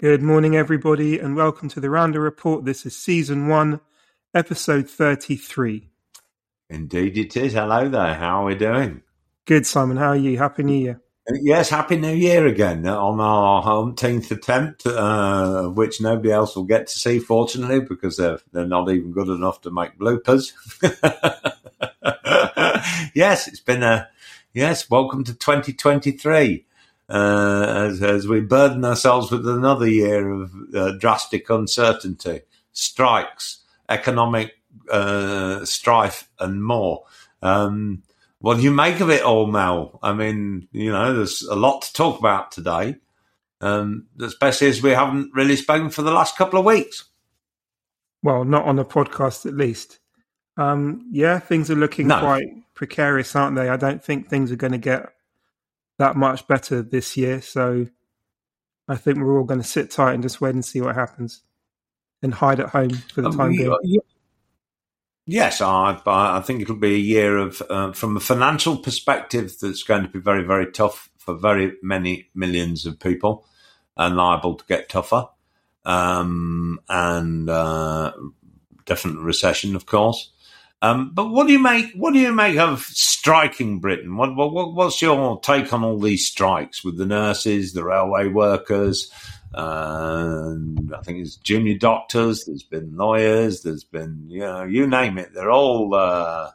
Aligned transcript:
Good 0.00 0.22
morning, 0.22 0.56
everybody, 0.56 1.18
and 1.18 1.36
welcome 1.36 1.68
to 1.68 1.78
the 1.78 1.90
Rounder 1.90 2.22
Report. 2.22 2.64
This 2.64 2.86
is 2.86 2.96
season 2.96 3.48
one, 3.48 3.80
episode 4.32 4.88
33. 4.88 5.90
Indeed, 6.70 7.18
it 7.18 7.36
is. 7.36 7.52
Hello 7.52 7.86
there. 7.86 8.14
How 8.14 8.40
are 8.40 8.46
we 8.46 8.54
doing? 8.54 9.02
Good, 9.44 9.66
Simon. 9.66 9.98
How 9.98 10.08
are 10.08 10.16
you? 10.16 10.38
Happy 10.38 10.62
New 10.62 10.78
Year. 10.78 11.02
Yes, 11.42 11.68
Happy 11.68 11.96
New 11.96 12.14
Year 12.14 12.46
again 12.46 12.86
on 12.86 13.20
our 13.20 13.62
18th 13.62 14.30
attempt, 14.30 14.86
uh, 14.86 15.68
which 15.68 16.00
nobody 16.00 16.32
else 16.32 16.56
will 16.56 16.64
get 16.64 16.86
to 16.86 16.98
see, 16.98 17.18
fortunately, 17.18 17.80
because 17.80 18.16
they're, 18.16 18.38
they're 18.52 18.66
not 18.66 18.88
even 18.88 19.12
good 19.12 19.28
enough 19.28 19.60
to 19.60 19.70
make 19.70 19.98
bloopers. 19.98 20.54
yes, 23.14 23.48
it's 23.48 23.60
been 23.60 23.82
a, 23.82 24.08
yes, 24.54 24.88
welcome 24.88 25.24
to 25.24 25.34
2023 25.34 26.64
uh, 27.10 27.88
as, 27.88 28.02
as, 28.02 28.28
we 28.28 28.40
burden 28.40 28.84
ourselves 28.84 29.30
with 29.32 29.46
another 29.46 29.88
year 29.88 30.30
of 30.30 30.52
uh, 30.74 30.92
drastic 30.92 31.50
uncertainty, 31.50 32.42
strikes, 32.72 33.64
economic 33.88 34.52
uh, 34.90 35.64
strife, 35.64 36.30
and 36.38 36.62
more. 36.62 37.04
Um, 37.42 38.04
what 38.38 38.58
do 38.58 38.62
you 38.62 38.70
make 38.70 39.00
of 39.00 39.10
it 39.10 39.22
all, 39.22 39.46
Mel? 39.46 39.98
I 40.02 40.12
mean, 40.12 40.68
you 40.72 40.92
know, 40.92 41.12
there's 41.14 41.42
a 41.42 41.56
lot 41.56 41.82
to 41.82 41.92
talk 41.92 42.18
about 42.20 42.52
today, 42.52 42.96
um, 43.60 44.06
especially 44.20 44.68
as 44.68 44.80
we 44.80 44.90
haven't 44.90 45.32
really 45.34 45.56
spoken 45.56 45.90
for 45.90 46.02
the 46.02 46.12
last 46.12 46.36
couple 46.36 46.60
of 46.60 46.64
weeks. 46.64 47.06
Well, 48.22 48.44
not 48.44 48.66
on 48.66 48.76
the 48.76 48.84
podcast, 48.84 49.46
at 49.46 49.54
least. 49.54 49.98
Um, 50.56 51.08
yeah, 51.10 51.40
things 51.40 51.70
are 51.70 51.76
looking 51.76 52.06
no. 52.06 52.20
quite 52.20 52.46
precarious, 52.74 53.34
aren't 53.34 53.56
they? 53.56 53.68
I 53.68 53.76
don't 53.76 54.02
think 54.02 54.28
things 54.28 54.52
are 54.52 54.56
going 54.56 54.72
to 54.72 54.78
get 54.78 55.08
that 56.00 56.16
much 56.16 56.48
better 56.48 56.80
this 56.80 57.14
year. 57.14 57.42
So 57.42 57.86
I 58.88 58.96
think 58.96 59.18
we're 59.18 59.38
all 59.38 59.44
going 59.44 59.60
to 59.60 59.66
sit 59.66 59.90
tight 59.90 60.14
and 60.14 60.22
just 60.22 60.40
wait 60.40 60.54
and 60.54 60.64
see 60.64 60.80
what 60.80 60.94
happens 60.94 61.42
and 62.22 62.32
hide 62.32 62.58
at 62.58 62.70
home 62.70 62.90
for 63.12 63.20
the 63.20 63.28
um, 63.28 63.36
time 63.36 63.50
being. 63.52 64.00
Yes, 65.26 65.60
I, 65.60 66.00
I 66.06 66.40
think 66.40 66.62
it'll 66.62 66.76
be 66.76 66.94
a 66.94 66.98
year 66.98 67.36
of, 67.36 67.62
uh, 67.68 67.92
from 67.92 68.16
a 68.16 68.20
financial 68.20 68.78
perspective, 68.78 69.52
that's 69.60 69.82
going 69.82 70.02
to 70.02 70.08
be 70.08 70.18
very, 70.18 70.42
very 70.42 70.72
tough 70.72 71.10
for 71.18 71.34
very 71.34 71.74
many 71.82 72.30
millions 72.34 72.86
of 72.86 72.98
people 72.98 73.46
and 73.94 74.16
liable 74.16 74.54
to 74.54 74.64
get 74.64 74.88
tougher. 74.88 75.28
Um, 75.84 76.80
and 76.88 77.50
uh, 77.50 78.12
definite 78.86 79.20
recession, 79.20 79.76
of 79.76 79.84
course. 79.84 80.32
Um, 80.82 81.10
but 81.12 81.28
what 81.30 81.46
do 81.46 81.52
you 81.52 81.58
make? 81.58 81.92
What 81.94 82.14
do 82.14 82.18
you 82.18 82.32
make 82.32 82.56
of 82.56 82.80
striking 82.80 83.80
Britain? 83.80 84.16
What, 84.16 84.34
what, 84.34 84.74
what's 84.74 85.02
your 85.02 85.38
take 85.40 85.72
on 85.72 85.84
all 85.84 85.98
these 85.98 86.26
strikes 86.26 86.82
with 86.82 86.96
the 86.96 87.04
nurses, 87.04 87.74
the 87.74 87.84
railway 87.84 88.28
workers? 88.28 89.12
Uh, 89.52 90.54
I 90.96 91.02
think 91.02 91.18
it's 91.18 91.36
junior 91.36 91.76
doctors. 91.76 92.44
There's 92.44 92.62
been 92.62 92.96
lawyers. 92.96 93.62
There's 93.62 93.84
been 93.84 94.24
you 94.28 94.40
know 94.40 94.64
you 94.64 94.86
name 94.86 95.18
it. 95.18 95.34
They're 95.34 95.50
all 95.50 95.94
uh, 95.94 96.50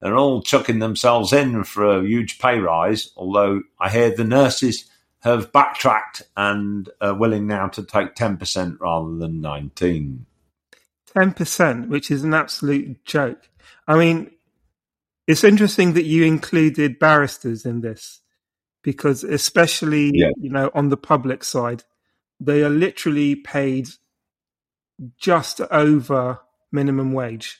they're 0.00 0.16
all 0.16 0.42
chucking 0.42 0.78
themselves 0.78 1.32
in 1.32 1.64
for 1.64 1.98
a 1.98 2.06
huge 2.06 2.38
pay 2.38 2.58
rise. 2.58 3.10
Although 3.16 3.62
I 3.78 3.90
hear 3.90 4.14
the 4.14 4.24
nurses 4.24 4.88
have 5.20 5.52
backtracked 5.52 6.22
and 6.36 6.88
are 7.00 7.14
willing 7.14 7.46
now 7.46 7.66
to 7.68 7.82
take 7.82 8.14
ten 8.14 8.36
percent 8.36 8.80
rather 8.80 9.16
than 9.16 9.40
nineteen. 9.40 10.24
Ten 11.12 11.32
percent, 11.32 11.88
which 11.88 12.10
is 12.10 12.22
an 12.22 12.32
absolute 12.32 13.04
joke. 13.04 13.48
I 13.86 13.96
mean, 13.96 14.30
it's 15.26 15.44
interesting 15.44 15.94
that 15.94 16.04
you 16.04 16.24
included 16.24 16.98
barristers 16.98 17.64
in 17.64 17.80
this 17.80 18.20
because, 18.82 19.24
especially, 19.24 20.12
yeah. 20.14 20.30
you 20.40 20.50
know, 20.50 20.70
on 20.74 20.88
the 20.88 20.96
public 20.96 21.42
side, 21.44 21.84
they 22.38 22.62
are 22.62 22.70
literally 22.70 23.34
paid 23.34 23.88
just 25.18 25.60
over 25.60 26.40
minimum 26.72 27.12
wage 27.12 27.58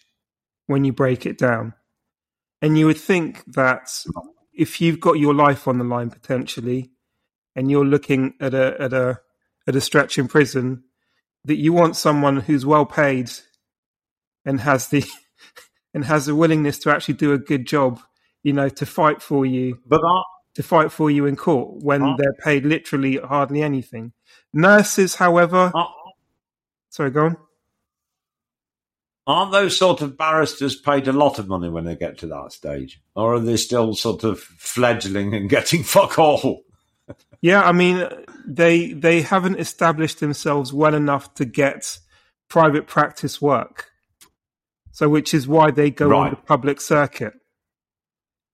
when 0.66 0.84
you 0.84 0.92
break 0.92 1.26
it 1.26 1.38
down. 1.38 1.74
And 2.62 2.78
you 2.78 2.86
would 2.86 2.98
think 2.98 3.44
that 3.46 3.90
if 4.52 4.80
you've 4.80 5.00
got 5.00 5.18
your 5.18 5.34
life 5.34 5.68
on 5.68 5.78
the 5.78 5.84
line 5.84 6.10
potentially, 6.10 6.90
and 7.54 7.70
you're 7.70 7.84
looking 7.84 8.34
at 8.40 8.54
a 8.54 8.80
at 8.80 8.92
a 8.92 9.20
at 9.66 9.76
a 9.76 9.80
stretch 9.80 10.18
in 10.18 10.28
prison, 10.28 10.84
that 11.44 11.56
you 11.56 11.72
want 11.72 11.96
someone 11.96 12.38
who's 12.38 12.66
well 12.66 12.86
paid 12.86 13.30
and 14.44 14.60
has 14.60 14.88
the 14.88 15.04
and 15.96 16.04
has 16.04 16.28
a 16.28 16.34
willingness 16.34 16.78
to 16.78 16.90
actually 16.90 17.14
do 17.14 17.32
a 17.32 17.38
good 17.38 17.66
job, 17.66 17.98
you 18.42 18.52
know, 18.52 18.68
to 18.68 18.84
fight 18.84 19.22
for 19.22 19.46
you, 19.46 19.78
but 19.86 20.02
to 20.52 20.62
fight 20.62 20.92
for 20.92 21.10
you 21.10 21.24
in 21.24 21.36
court 21.36 21.82
when 21.82 22.16
they're 22.18 22.34
paid 22.34 22.66
literally 22.66 23.16
hardly 23.16 23.62
anything. 23.62 24.12
Nurses, 24.52 25.14
however, 25.14 25.72
sorry, 26.90 27.10
go 27.10 27.24
on. 27.24 27.36
Aren't 29.26 29.52
those 29.52 29.74
sort 29.74 30.02
of 30.02 30.18
barristers 30.18 30.76
paid 30.76 31.08
a 31.08 31.14
lot 31.14 31.38
of 31.38 31.48
money 31.48 31.70
when 31.70 31.86
they 31.86 31.96
get 31.96 32.18
to 32.18 32.26
that 32.26 32.52
stage, 32.52 33.00
or 33.14 33.32
are 33.32 33.40
they 33.40 33.56
still 33.56 33.94
sort 33.94 34.22
of 34.22 34.38
fledgling 34.38 35.32
and 35.32 35.48
getting 35.56 35.82
fuck 35.82 36.18
all? 36.18 36.62
yeah, 37.40 37.62
I 37.62 37.72
mean, 37.72 38.06
they 38.46 38.92
they 38.92 39.22
haven't 39.22 39.58
established 39.58 40.20
themselves 40.20 40.74
well 40.74 40.94
enough 40.94 41.32
to 41.36 41.46
get 41.46 41.98
private 42.48 42.86
practice 42.86 43.40
work. 43.40 43.92
So, 44.96 45.10
which 45.10 45.34
is 45.34 45.46
why 45.46 45.72
they 45.72 45.90
go 45.90 46.08
right. 46.08 46.20
on 46.20 46.30
the 46.30 46.36
public 46.36 46.80
circuit 46.80 47.34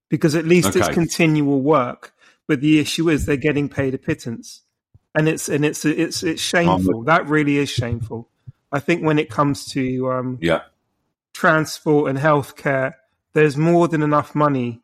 because 0.09 0.35
at 0.35 0.45
least 0.45 0.71
okay. 0.71 0.81
it's 0.81 0.89
continual 0.89 1.61
work. 1.61 2.13
But 2.49 2.61
the 2.61 2.81
issue 2.81 3.09
is 3.09 3.27
they're 3.27 3.37
getting 3.37 3.69
paid 3.69 3.95
a 3.95 3.99
pittance, 3.99 4.63
and 5.15 5.29
it's 5.29 5.49
and 5.49 5.65
it's 5.65 5.85
it's 5.85 6.25
it's 6.25 6.43
shameful. 6.43 6.99
Um, 6.99 7.05
that 7.05 7.29
really 7.29 7.59
is 7.59 7.71
shameful. 7.71 8.29
I 8.73 8.81
think 8.81 9.05
when 9.05 9.21
it 9.21 9.31
comes 9.31 9.67
to 9.67 10.11
um, 10.11 10.39
yeah 10.43 10.63
transport 11.33 12.11
and 12.11 12.19
healthcare, 12.19 12.95
there's 13.35 13.57
more 13.57 13.87
than 13.87 14.03
enough 14.03 14.35
money 14.35 14.83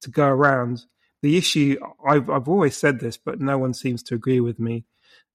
to 0.00 0.08
go 0.08 0.26
around. 0.26 0.86
The 1.20 1.36
issue 1.36 1.76
I've 2.02 2.30
I've 2.30 2.48
always 2.48 2.78
said 2.78 3.00
this, 3.00 3.18
but 3.18 3.42
no 3.42 3.58
one 3.58 3.74
seems 3.74 4.02
to 4.04 4.14
agree 4.14 4.40
with 4.40 4.58
me. 4.58 4.86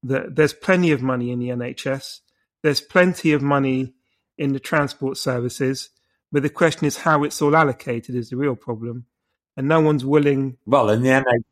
That 0.02 0.36
there's 0.36 0.54
plenty 0.54 0.92
of 0.92 1.04
money 1.04 1.30
in 1.30 1.38
the 1.38 1.50
NHS. 1.50 2.22
There's 2.64 2.82
plenty 2.82 3.34
of 3.34 3.44
money 3.44 3.94
in 4.38 4.54
the 4.54 4.60
transport 4.60 5.18
services. 5.18 5.90
But 6.32 6.44
the 6.44 6.50
question 6.50 6.86
is 6.88 6.98
how 6.98 7.24
it's 7.24 7.42
all 7.42 7.56
allocated 7.56 8.16
is 8.16 8.30
the 8.30 8.38
real 8.38 8.56
problem. 8.56 9.06
And 9.56 9.68
no 9.68 9.80
one's 9.82 10.04
willing. 10.04 10.58
Well, 10.66 10.90
in 10.90 11.04
the 11.04 11.10
NHS. 11.10 11.44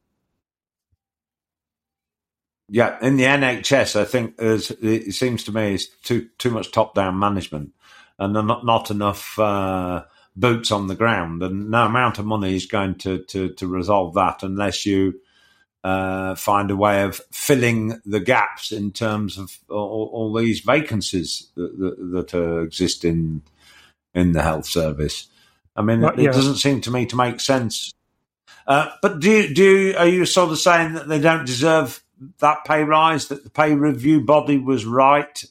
Yeah, 2.74 2.98
in 3.02 3.18
the 3.18 3.26
NHS, 3.26 4.00
I 4.00 4.06
think 4.06 4.36
it 4.40 5.14
seems 5.14 5.44
to 5.44 5.52
me 5.52 5.74
it's 5.74 5.88
too 5.88 6.30
too 6.38 6.52
much 6.52 6.72
top 6.72 6.96
down 6.96 7.20
management, 7.20 7.74
and 8.18 8.34
not 8.34 8.66
not 8.66 8.90
enough 8.90 9.38
uh, 9.38 10.06
boots 10.38 10.72
on 10.72 10.88
the 10.88 10.96
ground, 10.96 11.44
and 11.44 11.70
no 11.70 11.86
amount 11.86 12.18
of 12.18 12.26
money 12.26 12.56
is 12.56 12.66
going 12.66 12.96
to 13.00 13.26
to, 13.26 13.50
to 13.56 13.68
resolve 13.68 14.14
that 14.14 14.42
unless 14.42 14.86
you 14.86 15.20
uh, 15.84 16.36
find 16.36 16.70
a 16.70 16.76
way 16.76 17.04
of 17.04 17.22
filling 17.32 18.00
the 18.06 18.20
gaps 18.20 18.72
in 18.72 18.92
terms 18.92 19.38
of 19.38 19.58
all, 19.70 20.10
all 20.14 20.34
these 20.34 20.60
vacancies 20.60 21.48
that, 21.56 21.78
that, 21.80 22.12
that 22.12 22.34
uh, 22.34 22.62
exist 22.62 23.04
in 23.04 23.42
in 24.14 24.34
the 24.34 24.42
health 24.42 24.66
service. 24.66 25.28
I 25.76 25.82
mean, 25.82 26.04
it, 26.04 26.18
yeah. 26.18 26.30
it, 26.30 26.34
doesn't 26.34 26.56
seem 26.56 26.82
to 26.82 26.92
me 26.92 27.06
to 27.08 27.16
make 27.16 27.40
sense. 27.40 27.94
Uh, 28.68 28.90
but 29.02 29.20
do 29.20 29.32
you, 29.32 29.54
do 29.54 29.64
you, 29.64 29.98
are 29.98 30.08
you 30.08 30.26
sort 30.26 30.52
of 30.52 30.60
saying 30.60 30.94
that 30.94 31.08
they 31.08 31.20
don't 31.20 31.46
deserve 31.46 32.04
that 32.40 32.66
pay 32.66 32.84
rise? 32.84 33.30
That 33.30 33.44
the 33.44 33.50
pay 33.50 33.74
review 33.74 34.22
body 34.22 34.58
was 34.58 34.86
right? 34.86 35.44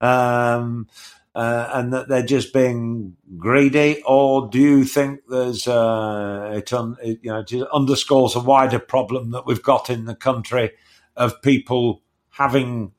Um, 0.00 0.88
uh, 1.36 1.68
and 1.74 1.92
that 1.92 2.08
they're 2.08 2.24
just 2.24 2.54
being 2.54 3.14
greedy, 3.36 4.02
or 4.06 4.48
do 4.48 4.58
you 4.58 4.84
think 4.84 5.20
there's 5.28 5.68
uh, 5.68 6.54
it, 6.56 6.72
un, 6.72 6.96
it, 7.02 7.18
you 7.20 7.30
know 7.30 7.44
it 7.46 7.68
underscores 7.74 8.34
a 8.34 8.40
wider 8.40 8.78
problem 8.78 9.32
that 9.32 9.44
we've 9.44 9.62
got 9.62 9.90
in 9.90 10.06
the 10.06 10.14
country 10.14 10.70
of 11.14 11.42
people 11.42 12.02
having 12.30 12.92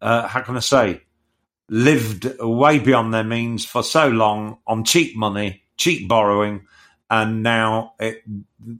uh, 0.00 0.28
how 0.28 0.40
can 0.42 0.56
I 0.56 0.60
say 0.60 1.00
lived 1.68 2.30
way 2.38 2.78
beyond 2.78 3.12
their 3.12 3.24
means 3.24 3.64
for 3.64 3.82
so 3.82 4.08
long 4.08 4.58
on 4.68 4.84
cheap 4.84 5.16
money, 5.16 5.64
cheap 5.76 6.06
borrowing, 6.06 6.68
and 7.10 7.42
now 7.42 7.94
it, 7.98 8.22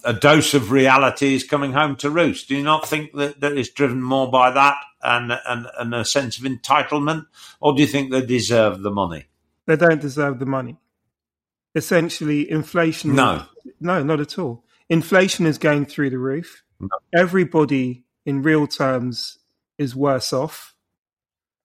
a 0.05 0.13
dose 0.13 0.55
of 0.55 0.71
reality 0.71 1.35
is 1.35 1.43
coming 1.43 1.73
home 1.73 1.97
to 1.97 2.11
roost. 2.11 2.47
Do 2.47 2.55
you 2.55 2.63
not 2.63 2.87
think 2.87 3.13
that, 3.15 3.41
that 3.41 3.59
it's 3.59 3.71
driven 3.71 4.01
more 4.01 4.31
by 4.31 4.53
that 4.53 4.77
and, 5.05 5.39
and, 5.47 5.67
and 5.79 5.95
a 5.95 6.05
sense 6.05 6.39
of 6.39 6.45
entitlement, 6.45 7.27
or 7.61 7.75
do 7.75 7.83
you 7.83 7.87
think 7.87 8.11
they 8.11 8.25
deserve 8.25 8.83
the 8.83 8.91
money? 8.91 9.27
They 9.67 9.77
don't 9.77 10.01
deserve 10.01 10.39
the 10.39 10.47
money. 10.47 10.79
Essentially, 11.75 12.51
inflation. 12.51 13.15
No, 13.15 13.45
no, 13.81 14.03
not 14.03 14.21
at 14.21 14.39
all. 14.39 14.65
Inflation 14.89 15.47
is 15.47 15.59
going 15.59 15.87
through 15.87 16.11
the 16.11 16.19
roof. 16.19 16.63
No. 16.81 16.89
Everybody, 17.15 18.05
in 18.25 18.43
real 18.43 18.67
terms, 18.67 19.39
is 19.79 19.97
worse 19.97 20.33
off. 20.33 20.75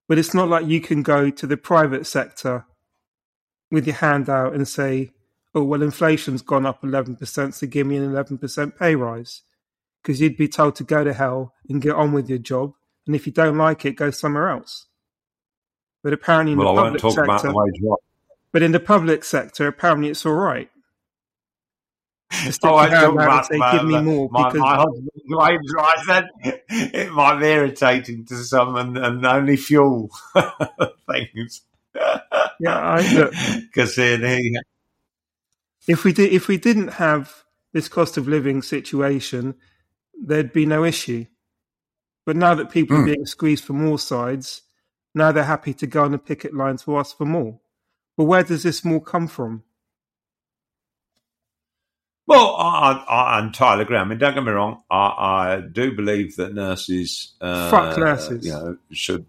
But 0.07 0.17
it's 0.17 0.33
not 0.33 0.49
like 0.49 0.65
you 0.65 0.81
can 0.81 1.03
go 1.03 1.29
to 1.29 1.45
the 1.45 1.57
private 1.57 2.07
sector 2.07 2.65
with 3.69 3.85
your 3.85 3.97
hand 3.97 4.29
out 4.29 4.55
and 4.55 4.67
say, 4.67 5.11
"Oh, 5.53 5.63
well, 5.63 5.83
inflation's 5.83 6.41
gone 6.41 6.65
up 6.65 6.83
eleven 6.83 7.15
percent, 7.15 7.53
so 7.53 7.67
give 7.67 7.85
me 7.85 7.97
an 7.97 8.03
eleven 8.03 8.37
percent 8.37 8.77
pay 8.77 8.95
rise." 8.95 9.43
Because 10.01 10.21
you'd 10.21 10.37
be 10.37 10.47
told 10.47 10.75
to 10.77 10.83
go 10.83 11.03
to 11.03 11.13
hell 11.13 11.53
and 11.67 11.81
get 11.81 11.93
on 11.93 12.13
with 12.13 12.29
your 12.29 12.39
job 12.39 12.73
and 13.09 13.15
if 13.15 13.25
you 13.25 13.33
don't 13.33 13.57
like 13.57 13.85
it, 13.85 13.93
go 13.93 14.11
somewhere 14.11 14.49
else. 14.49 14.85
But 16.03 16.13
apparently, 16.13 16.51
in 16.51 16.59
well, 16.59 16.75
the 16.75 16.81
I 16.81 16.97
public 16.99 17.15
sector, 17.15 17.47
the 17.47 17.97
but 18.51 18.61
in 18.61 18.71
the 18.71 18.79
public 18.79 19.23
sector, 19.23 19.67
apparently 19.67 20.09
it's 20.09 20.27
all 20.27 20.33
right. 20.33 20.69
Oh, 22.63 22.75
I 22.75 22.87
talk 22.87 23.13
about 23.13 23.47
say, 23.47 23.57
my, 23.57 23.71
give 23.71 23.85
me 23.87 23.99
more 23.99 24.29
my, 24.31 24.49
because 24.49 24.59
my 24.59 24.75
husband's 24.75 25.09
wage 25.27 25.59
rise. 25.75 26.05
Then 26.05 26.29
it 26.69 27.11
might 27.11 27.39
be 27.39 27.47
irritating 27.47 28.25
to 28.25 28.35
some, 28.43 28.75
and, 28.75 28.95
and 28.95 29.25
only 29.25 29.57
fuel 29.57 30.11
things. 31.11 31.63
yeah, 32.59 32.77
I 32.77 33.57
because 33.71 33.97
if 35.87 36.03
we 36.03 36.13
did 36.13 36.31
if 36.31 36.47
we 36.47 36.57
didn't 36.57 36.89
have 36.89 37.43
this 37.73 37.89
cost 37.89 38.17
of 38.17 38.27
living 38.27 38.61
situation, 38.61 39.55
there'd 40.13 40.53
be 40.53 40.67
no 40.67 40.83
issue. 40.83 41.25
But 42.29 42.35
now 42.35 42.53
that 42.53 42.69
people 42.69 42.95
mm. 42.95 42.99
are 42.99 43.03
hmm. 43.05 43.11
being 43.11 43.25
squeezed 43.25 43.63
from 43.63 43.83
all 43.89 43.97
sides, 43.97 44.61
now 45.15 45.31
they're 45.31 45.43
happy 45.43 45.73
to 45.73 45.87
go 45.87 46.03
on 46.03 46.11
the 46.11 46.19
picket 46.19 46.53
lines 46.53 46.83
to 46.83 46.95
ask 46.95 47.17
for 47.17 47.25
more. 47.25 47.59
But 48.15 48.25
where 48.25 48.43
does 48.43 48.61
this 48.61 48.85
more 48.85 49.01
come 49.01 49.27
from? 49.27 49.63
Well, 52.27 52.55
I, 52.55 53.03
I, 53.09 53.39
entirely 53.39 53.81
agree. 53.81 53.97
I 53.97 54.03
mean, 54.03 54.19
don't 54.19 54.35
get 54.35 54.43
me 54.43 54.51
wrong. 54.51 54.83
I, 54.91 55.55
I 55.55 55.61
do 55.71 55.95
believe 55.95 56.35
that 56.35 56.53
nurses, 56.53 57.33
uh, 57.41 57.71
fuck 57.71 57.97
nurses, 57.97 58.45
you 58.45 58.51
know, 58.51 58.77
should. 58.91 59.25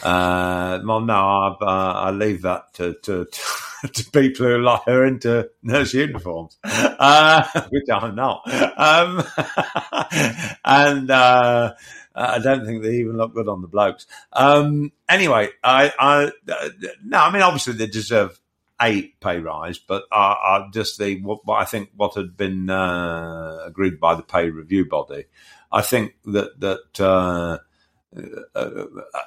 Uh, 0.00 0.78
well, 0.84 1.00
no, 1.00 1.12
I, 1.12 1.56
uh, 1.60 1.92
I 2.04 2.10
leave 2.12 2.42
that 2.42 2.72
to, 2.74 2.94
to, 3.02 3.24
to 3.24 3.40
people 4.12 4.46
who 4.46 4.58
like 4.58 4.86
are 4.86 5.04
into 5.04 5.50
nurse 5.62 5.94
uniforms, 5.94 6.56
uh, 6.64 7.44
which 7.70 7.84
I'm 7.92 8.14
not. 8.14 8.42
Um, 8.76 9.22
and 10.64 11.10
uh, 11.10 11.74
I 12.14 12.38
don't 12.38 12.64
think 12.64 12.82
they 12.82 12.96
even 12.96 13.16
look 13.16 13.34
good 13.34 13.48
on 13.48 13.60
the 13.60 13.68
blokes. 13.68 14.06
Um, 14.32 14.92
anyway, 15.08 15.48
I, 15.62 15.92
I, 15.98 16.32
no, 17.04 17.18
I 17.18 17.30
mean, 17.32 17.42
obviously 17.42 17.74
they 17.74 17.86
deserve 17.86 18.40
a 18.80 19.02
pay 19.20 19.38
rise, 19.38 19.78
but 19.78 20.04
I, 20.10 20.16
I 20.16 20.68
just 20.72 20.98
the 20.98 21.20
what, 21.20 21.44
what, 21.44 21.60
I 21.60 21.64
think 21.64 21.90
what 21.96 22.14
had 22.14 22.36
been 22.36 22.70
uh, 22.70 23.58
agreed 23.64 24.00
by 24.00 24.14
the 24.14 24.22
pay 24.22 24.50
review 24.50 24.86
body. 24.88 25.24
I 25.70 25.82
think 25.82 26.14
that 26.26 26.60
that 26.60 27.00
uh, 27.00 27.58
uh, 28.54 28.84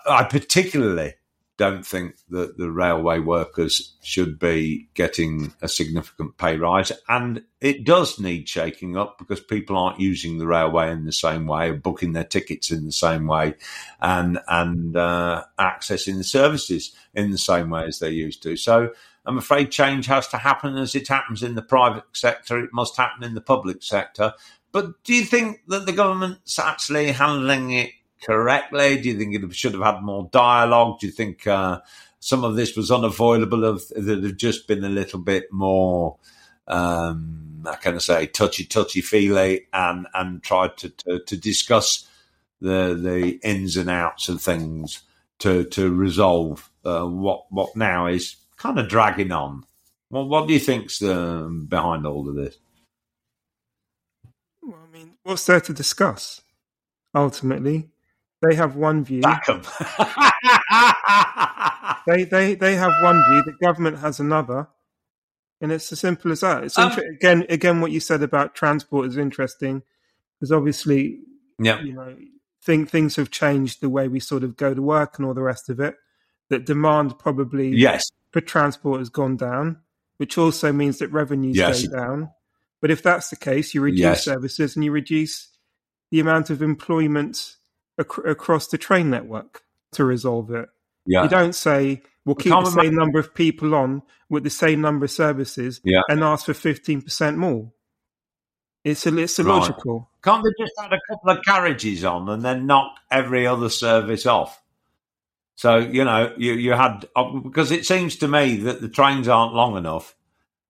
I 0.10 0.24
particularly 0.24 1.16
don't 1.58 1.86
think 1.86 2.16
that 2.30 2.58
the 2.58 2.72
railway 2.72 3.20
workers 3.20 3.96
should 4.02 4.38
be 4.38 4.88
getting 4.94 5.54
a 5.62 5.68
significant 5.68 6.38
pay 6.38 6.56
rise. 6.56 6.92
And 7.10 7.44
it 7.60 7.84
does 7.84 8.20
need 8.20 8.48
shaking 8.48 8.96
up 8.96 9.18
because 9.18 9.40
people 9.40 9.76
aren't 9.76 10.00
using 10.00 10.38
the 10.38 10.48
railway 10.48 10.92
in 10.92 11.06
the 11.06 11.12
same 11.12 11.48
way, 11.48 11.72
booking 11.72 12.14
their 12.14 12.24
tickets 12.24 12.72
in 12.72 12.86
the 12.86 12.92
same 12.92 13.28
way, 13.28 13.56
and 14.00 14.40
and 14.48 14.96
uh, 14.96 15.44
accessing 15.60 16.18
the 16.18 16.24
services 16.24 16.96
in 17.14 17.32
the 17.32 17.38
same 17.38 17.72
way 17.72 17.86
as 17.86 18.00
they 18.00 18.12
used 18.12 18.44
to. 18.44 18.56
So 18.56 18.92
I'm 19.26 19.38
afraid 19.38 19.72
change 19.72 20.06
has 20.06 20.28
to 20.30 20.38
happen 20.38 20.78
as 20.78 20.96
it 20.96 21.08
happens 21.08 21.44
in 21.44 21.56
the 21.56 21.62
private 21.62 22.06
sector. 22.14 22.64
It 22.64 22.70
must 22.72 22.96
happen 22.96 23.24
in 23.24 23.34
the 23.34 23.42
public 23.42 23.84
sector. 23.84 24.34
But 24.72 25.04
do 25.04 25.14
you 25.14 25.24
think 25.24 25.62
that 25.68 25.86
the 25.86 25.92
government's 25.92 26.60
actually 26.60 27.12
handling 27.12 27.72
it 27.72 27.92
correctly? 28.24 29.00
Do 29.02 29.10
you 29.10 29.18
think 29.18 29.36
it 29.36 29.56
should 29.56 29.74
have 29.74 29.84
had 29.84 30.02
more 30.02 30.30
dialogue? 30.32 31.00
Do 31.00 31.08
you 31.08 31.14
think 31.14 31.46
uh, 31.48 31.82
some 32.20 32.44
of 32.44 32.56
this 32.56 32.76
was 32.76 32.92
unavoidable? 32.92 33.66
Of 33.66 33.88
that 33.90 34.24
have 34.24 34.38
just 34.38 34.68
been 34.68 34.84
a 34.84 34.90
little 34.90 35.20
bit 35.20 35.52
more, 35.52 36.18
um, 36.68 37.64
I 37.66 37.76
kind 37.76 37.96
of 37.96 38.04
say, 38.04 38.28
touchy 38.28 38.66
touchy 38.66 39.02
feely, 39.02 39.68
and 39.74 40.08
and 40.14 40.44
tried 40.44 40.78
to, 40.78 40.90
to, 40.90 41.20
to 41.20 41.38
discuss 41.38 42.08
the 42.62 42.98
the 43.00 43.40
ins 43.44 43.78
and 43.78 43.90
outs 43.90 44.30
of 44.30 44.42
things 44.42 45.02
to 45.40 45.64
to 45.66 45.94
resolve 45.94 46.70
uh, 46.86 47.06
what 47.06 47.52
what 47.52 47.76
now 47.76 48.08
is 48.08 48.36
kind 48.58 48.80
of 48.80 48.90
dragging 48.90 49.32
on. 49.32 49.64
Well, 50.10 50.28
what 50.28 50.48
do 50.48 50.54
you 50.54 50.60
think's 50.60 51.02
um, 51.02 51.66
behind 51.66 52.06
all 52.08 52.30
of 52.30 52.36
this? 52.36 52.58
Well, 54.62 54.80
I 54.88 54.92
mean, 54.92 55.14
what's 55.24 55.46
there 55.46 55.62
to 55.62 55.74
discuss? 55.74 56.42
Ultimately, 57.14 57.90
they 58.42 58.56
have 58.56 58.76
one 58.76 59.04
view. 59.04 59.22
They 62.08 62.24
they 62.24 62.56
they 62.56 62.76
have 62.76 62.94
one 63.04 63.22
view. 63.30 63.44
The 63.44 63.58
government 63.62 64.00
has 64.00 64.22
another, 64.22 64.70
and 65.60 65.74
it's 65.74 65.92
as 65.92 66.00
simple 66.00 66.32
as 66.32 66.40
that. 66.40 66.64
It's 66.64 66.78
um, 66.78 66.92
inter- 66.92 67.10
again 67.10 67.46
again 67.50 67.82
what 67.82 67.92
you 67.92 68.00
said 68.00 68.24
about 68.24 68.56
transport 68.56 69.08
is 69.08 69.18
interesting 69.18 69.84
because 70.40 70.54
obviously, 70.54 71.20
yeah, 71.60 71.82
you 71.82 71.94
know, 71.94 72.16
think 72.64 72.90
things 72.90 73.18
have 73.18 73.30
changed 73.30 73.82
the 73.82 73.90
way 73.90 74.08
we 74.08 74.22
sort 74.22 74.44
of 74.44 74.56
go 74.56 74.74
to 74.74 74.82
work 74.82 75.20
and 75.20 75.28
all 75.28 75.34
the 75.34 75.42
rest 75.42 75.70
of 75.70 75.82
it. 75.82 75.96
That 76.50 76.66
demand 76.66 77.20
probably 77.20 77.76
yes 77.76 78.10
for 78.32 78.40
transport 78.40 79.00
has 79.00 79.10
gone 79.10 79.36
down, 79.36 79.82
which 80.16 80.38
also 80.38 80.72
means 80.72 81.00
that 81.00 81.12
revenues 81.12 81.58
yes. 81.58 81.86
go 81.86 81.98
down. 81.98 82.32
But 82.80 82.90
if 82.90 83.04
that's 83.04 83.30
the 83.30 83.36
case, 83.36 83.74
you 83.74 83.82
reduce 83.82 84.00
yes. 84.00 84.24
services 84.24 84.78
and 84.78 84.86
you 84.86 84.92
reduce 84.94 85.50
the 86.10 86.22
amount 86.22 86.52
of 86.52 86.62
employment 86.62 87.58
ac- 88.00 88.22
across 88.26 88.68
the 88.68 88.78
train 88.78 89.10
network 89.10 89.64
to 89.94 90.06
resolve 90.06 90.52
it. 90.52 90.70
Yeah. 91.06 91.24
You 91.24 91.30
don't 91.30 91.56
say 91.56 92.02
we'll 92.26 92.36
keep 92.36 92.52
the 92.52 92.66
same 92.66 92.96
number 92.96 93.20
of 93.20 93.34
people 93.34 93.74
on 93.74 94.02
with 94.30 94.44
the 94.44 94.50
same 94.50 94.82
number 94.82 95.06
of 95.06 95.12
services 95.12 95.80
yeah. 95.84 96.02
and 96.10 96.24
ask 96.24 96.46
for 96.46 96.54
fifteen 96.54 97.02
percent 97.02 97.38
more. 97.38 97.72
It's 98.84 99.06
a, 99.06 99.18
it's 99.18 99.40
illogical. 99.40 100.00
Right. 100.00 100.24
Can't 100.24 100.44
they 100.44 100.64
just 100.64 100.74
add 100.82 100.94
a 100.94 101.00
couple 101.10 101.32
of 101.32 101.44
carriages 101.44 102.04
on 102.06 102.30
and 102.30 102.44
then 102.44 102.68
knock 102.68 102.98
every 103.10 103.48
other 103.48 103.70
service 103.70 104.26
off? 104.26 104.62
So 105.56 105.78
you 105.78 106.04
know, 106.04 106.34
you 106.38 106.54
you 106.54 106.74
had 106.74 107.08
uh, 107.16 107.32
because 107.40 107.72
it 107.72 107.86
seems 107.86 108.18
to 108.18 108.28
me 108.28 108.58
that 108.58 108.80
the 108.80 108.90
trains 108.90 109.28
aren't 109.28 109.56
long 109.56 109.76
enough, 109.76 110.16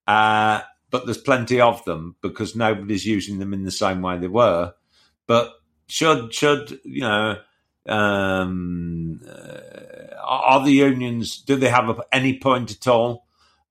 uh, 0.08 0.62
but 0.90 1.06
there's 1.06 1.18
plenty 1.18 1.60
of 1.60 1.84
them 1.84 2.16
because 2.22 2.56
nobody's 2.56 3.06
using 3.06 3.40
them 3.40 3.54
in 3.54 3.66
the 3.66 3.72
same 3.72 4.02
way 4.02 4.18
they 4.18 4.28
were. 4.28 4.74
But 5.26 5.52
should 5.88 6.34
should 6.34 6.80
you 6.84 7.02
know? 7.02 7.38
Um, 7.88 9.22
uh, 9.26 9.60
are 10.24 10.64
the 10.66 10.74
unions? 10.74 11.42
Do 11.42 11.56
they 11.56 11.70
have 11.70 12.02
any 12.12 12.38
point 12.40 12.72
at 12.72 12.88
all? 12.88 13.26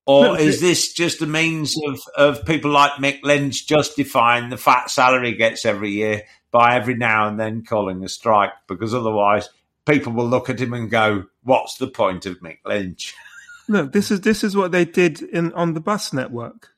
Or 0.07 0.39
is 0.39 0.61
this 0.61 0.93
just 0.93 1.21
a 1.21 1.27
means 1.27 1.75
of, 1.85 2.01
of 2.17 2.47
people 2.47 2.71
like 2.71 2.93
Mick 2.93 3.25
Lynch 3.25 3.67
justifying 3.67 4.51
the 4.51 4.57
fat 4.57 4.89
salary 4.89 5.33
he 5.33 5.37
gets 5.37 5.67
every 5.67 5.91
year 5.91 6.23
by 6.53 6.77
every 6.77 6.95
now 6.95 7.27
and 7.29 7.41
then 7.41 7.65
calling 7.65 8.05
a 8.05 8.09
strike? 8.09 8.53
Because 8.69 8.95
otherwise, 8.95 9.49
people 9.85 10.13
will 10.13 10.29
look 10.29 10.49
at 10.49 10.61
him 10.61 10.73
and 10.75 10.91
go, 10.91 11.25
"What's 11.43 11.77
the 11.79 11.89
point 11.89 12.25
of 12.25 12.41
Mick 12.41 12.59
Lynch?" 12.65 13.15
Look, 13.69 13.93
this 13.93 14.13
is 14.13 14.21
this 14.21 14.45
is 14.45 14.57
what 14.57 14.71
they 14.71 14.85
did 14.85 15.23
in 15.23 15.53
on 15.55 15.75
the 15.75 15.81
bus 15.81 16.13
network, 16.13 16.69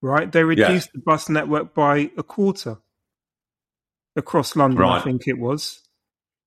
right? 0.00 0.30
They 0.30 0.42
reduced 0.42 0.68
yes. 0.68 0.88
the 0.92 0.98
bus 0.98 1.28
network 1.28 1.74
by 1.74 2.10
a 2.16 2.24
quarter 2.24 2.78
across 4.16 4.56
London. 4.56 4.80
Right. 4.80 5.00
I 5.00 5.02
think 5.02 5.26
it 5.26 5.38
was. 5.38 5.80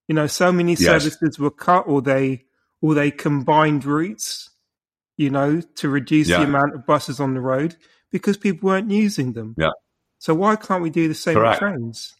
You 0.07 0.15
know, 0.15 0.27
so 0.27 0.51
many 0.51 0.73
yes. 0.73 0.81
services 0.81 1.39
were 1.39 1.51
cut, 1.51 1.87
or 1.87 2.01
they 2.01 2.45
or 2.81 2.93
they 2.93 3.11
combined 3.11 3.85
routes. 3.85 4.49
You 5.17 5.29
know, 5.29 5.61
to 5.75 5.89
reduce 5.89 6.27
yeah. 6.27 6.39
the 6.39 6.43
amount 6.43 6.75
of 6.75 6.85
buses 6.85 7.21
on 7.21 7.33
the 7.33 7.39
road 7.39 7.75
because 8.11 8.35
people 8.35 8.67
weren't 8.67 8.91
using 8.91 9.31
them. 9.31 9.55
Yeah. 9.57 9.69
So 10.19 10.33
why 10.33 10.57
can't 10.57 10.83
we 10.83 10.89
do 10.89 11.07
the 11.07 11.13
same 11.13 11.35
Correct. 11.35 11.61
with 11.61 11.71
trains? 11.71 12.13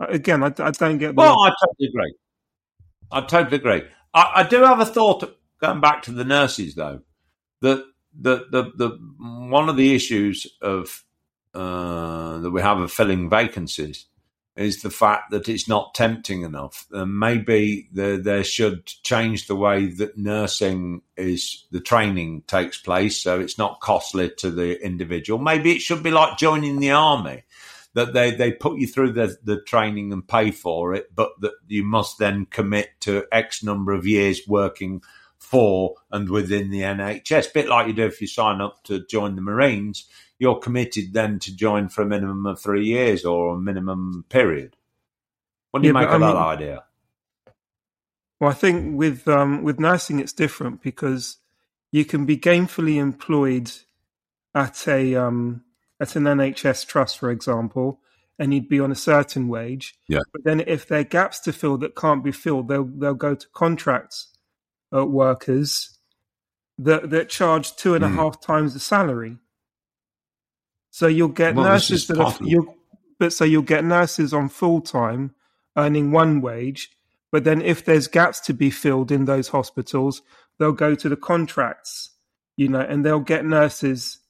Again, 0.00 0.42
I, 0.42 0.46
I 0.46 0.70
don't 0.70 0.98
get. 0.98 1.14
Well, 1.14 1.38
I 1.40 1.52
totally 1.62 1.88
agree. 1.88 2.14
I 3.10 3.20
totally 3.20 3.56
agree. 3.56 3.82
I, 4.14 4.32
I, 4.36 4.42
do 4.44 4.62
have 4.62 4.80
a 4.80 4.86
thought 4.86 5.38
going 5.60 5.80
back 5.80 6.02
to 6.02 6.12
the 6.12 6.24
nurses 6.24 6.74
though 6.74 7.00
that 7.60 7.84
the 8.18 8.46
the, 8.50 8.72
the 8.76 8.98
one 9.48 9.68
of 9.68 9.76
the 9.76 9.94
issues 9.94 10.46
of 10.60 11.04
uh, 11.54 12.38
that 12.38 12.50
we 12.50 12.60
have 12.60 12.78
of 12.78 12.92
filling 12.92 13.28
vacancies 13.28 14.06
is 14.56 14.82
the 14.82 14.90
fact 14.90 15.30
that 15.32 15.48
it's 15.48 15.68
not 15.68 15.94
tempting 15.94 16.42
enough. 16.42 16.86
And 16.92 17.18
maybe 17.18 17.88
the, 17.92 18.20
there 18.22 18.44
should 18.44 18.86
change 18.86 19.46
the 19.46 19.56
way 19.56 19.86
that 19.86 20.16
nursing 20.16 21.02
is 21.16 21.64
the 21.72 21.80
training 21.80 22.42
takes 22.46 22.78
place, 22.80 23.20
so 23.20 23.40
it's 23.40 23.58
not 23.58 23.80
costly 23.80 24.30
to 24.38 24.50
the 24.50 24.80
individual. 24.84 25.40
Maybe 25.40 25.72
it 25.72 25.80
should 25.80 26.02
be 26.02 26.12
like 26.12 26.38
joining 26.38 26.78
the 26.78 26.92
army 26.92 27.42
that 27.94 28.12
they, 28.12 28.32
they 28.32 28.52
put 28.52 28.78
you 28.78 28.86
through 28.86 29.12
the, 29.12 29.36
the 29.42 29.60
training 29.60 30.12
and 30.12 30.26
pay 30.26 30.50
for 30.50 30.94
it, 30.94 31.14
but 31.14 31.30
that 31.40 31.54
you 31.66 31.84
must 31.84 32.18
then 32.18 32.46
commit 32.46 32.90
to 33.00 33.24
X 33.32 33.62
number 33.62 33.92
of 33.92 34.06
years 34.06 34.42
working 34.46 35.02
for 35.38 35.94
and 36.10 36.28
within 36.28 36.70
the 36.70 36.80
NHS. 36.80 37.52
Bit 37.52 37.68
like 37.68 37.86
you 37.86 37.92
do 37.92 38.06
if 38.06 38.20
you 38.20 38.26
sign 38.26 38.60
up 38.60 38.82
to 38.84 39.04
join 39.06 39.36
the 39.36 39.42
Marines, 39.42 40.06
you're 40.44 40.58
committed 40.58 41.14
then 41.14 41.38
to 41.38 41.56
join 41.56 41.88
for 41.88 42.02
a 42.02 42.06
minimum 42.06 42.44
of 42.44 42.60
three 42.60 42.84
years 42.84 43.24
or 43.24 43.54
a 43.54 43.58
minimum 43.58 44.26
period. 44.28 44.76
What 45.70 45.80
do 45.80 45.88
you 45.88 45.94
make 45.94 46.06
of 46.06 46.22
I 46.22 46.32
that 46.32 46.36
idea? 46.36 46.84
Well, 48.38 48.50
I 48.50 48.52
think 48.52 48.98
with 48.98 49.26
um, 49.26 49.62
with 49.62 49.80
nursing 49.80 50.20
it's 50.20 50.34
different 50.34 50.82
because 50.82 51.38
you 51.92 52.04
can 52.04 52.26
be 52.26 52.36
gainfully 52.36 52.96
employed 52.96 53.72
at 54.54 54.86
a 54.86 55.14
um, 55.14 55.64
at 55.98 56.14
an 56.14 56.24
NHS 56.24 56.86
trust, 56.86 57.18
for 57.18 57.30
example, 57.30 58.00
and 58.38 58.52
you'd 58.52 58.68
be 58.68 58.80
on 58.80 58.92
a 58.92 58.96
certain 58.96 59.48
wage. 59.48 59.94
Yeah. 60.08 60.20
But 60.30 60.44
then 60.44 60.60
if 60.66 60.86
there 60.86 61.00
are 61.00 61.04
gaps 61.04 61.40
to 61.40 61.54
fill 61.54 61.78
that 61.78 61.96
can't 61.96 62.22
be 62.22 62.32
filled, 62.32 62.68
they'll 62.68 62.84
they'll 62.84 63.14
go 63.14 63.34
to 63.34 63.46
contracts 63.54 64.36
uh, 64.94 65.06
workers 65.06 65.98
that 66.76 67.08
that 67.08 67.30
charge 67.30 67.76
two 67.76 67.94
and 67.94 68.04
a 68.04 68.08
mm. 68.08 68.16
half 68.16 68.42
times 68.42 68.74
the 68.74 68.80
salary. 68.80 69.38
So 70.94 71.08
you'll 71.08 71.26
get 71.26 71.56
well, 71.56 71.64
nurses 71.64 72.06
that 72.06 72.18
are 72.20 72.36
you 72.40 72.72
but 73.18 73.32
so 73.32 73.44
you'll 73.44 73.62
get 73.62 73.84
nurses 73.84 74.32
on 74.32 74.48
full 74.48 74.80
time 74.80 75.34
earning 75.76 76.12
one 76.12 76.40
wage, 76.40 76.92
but 77.32 77.42
then 77.42 77.60
if 77.60 77.84
there's 77.84 78.06
gaps 78.06 78.38
to 78.42 78.54
be 78.54 78.70
filled 78.70 79.10
in 79.10 79.24
those 79.24 79.48
hospitals, 79.48 80.22
they'll 80.56 80.70
go 80.70 80.94
to 80.94 81.08
the 81.08 81.16
contracts, 81.16 82.10
you 82.56 82.68
know, 82.68 82.78
and 82.78 83.04
they'll 83.04 83.18
get 83.18 83.44
nurses 83.44 84.20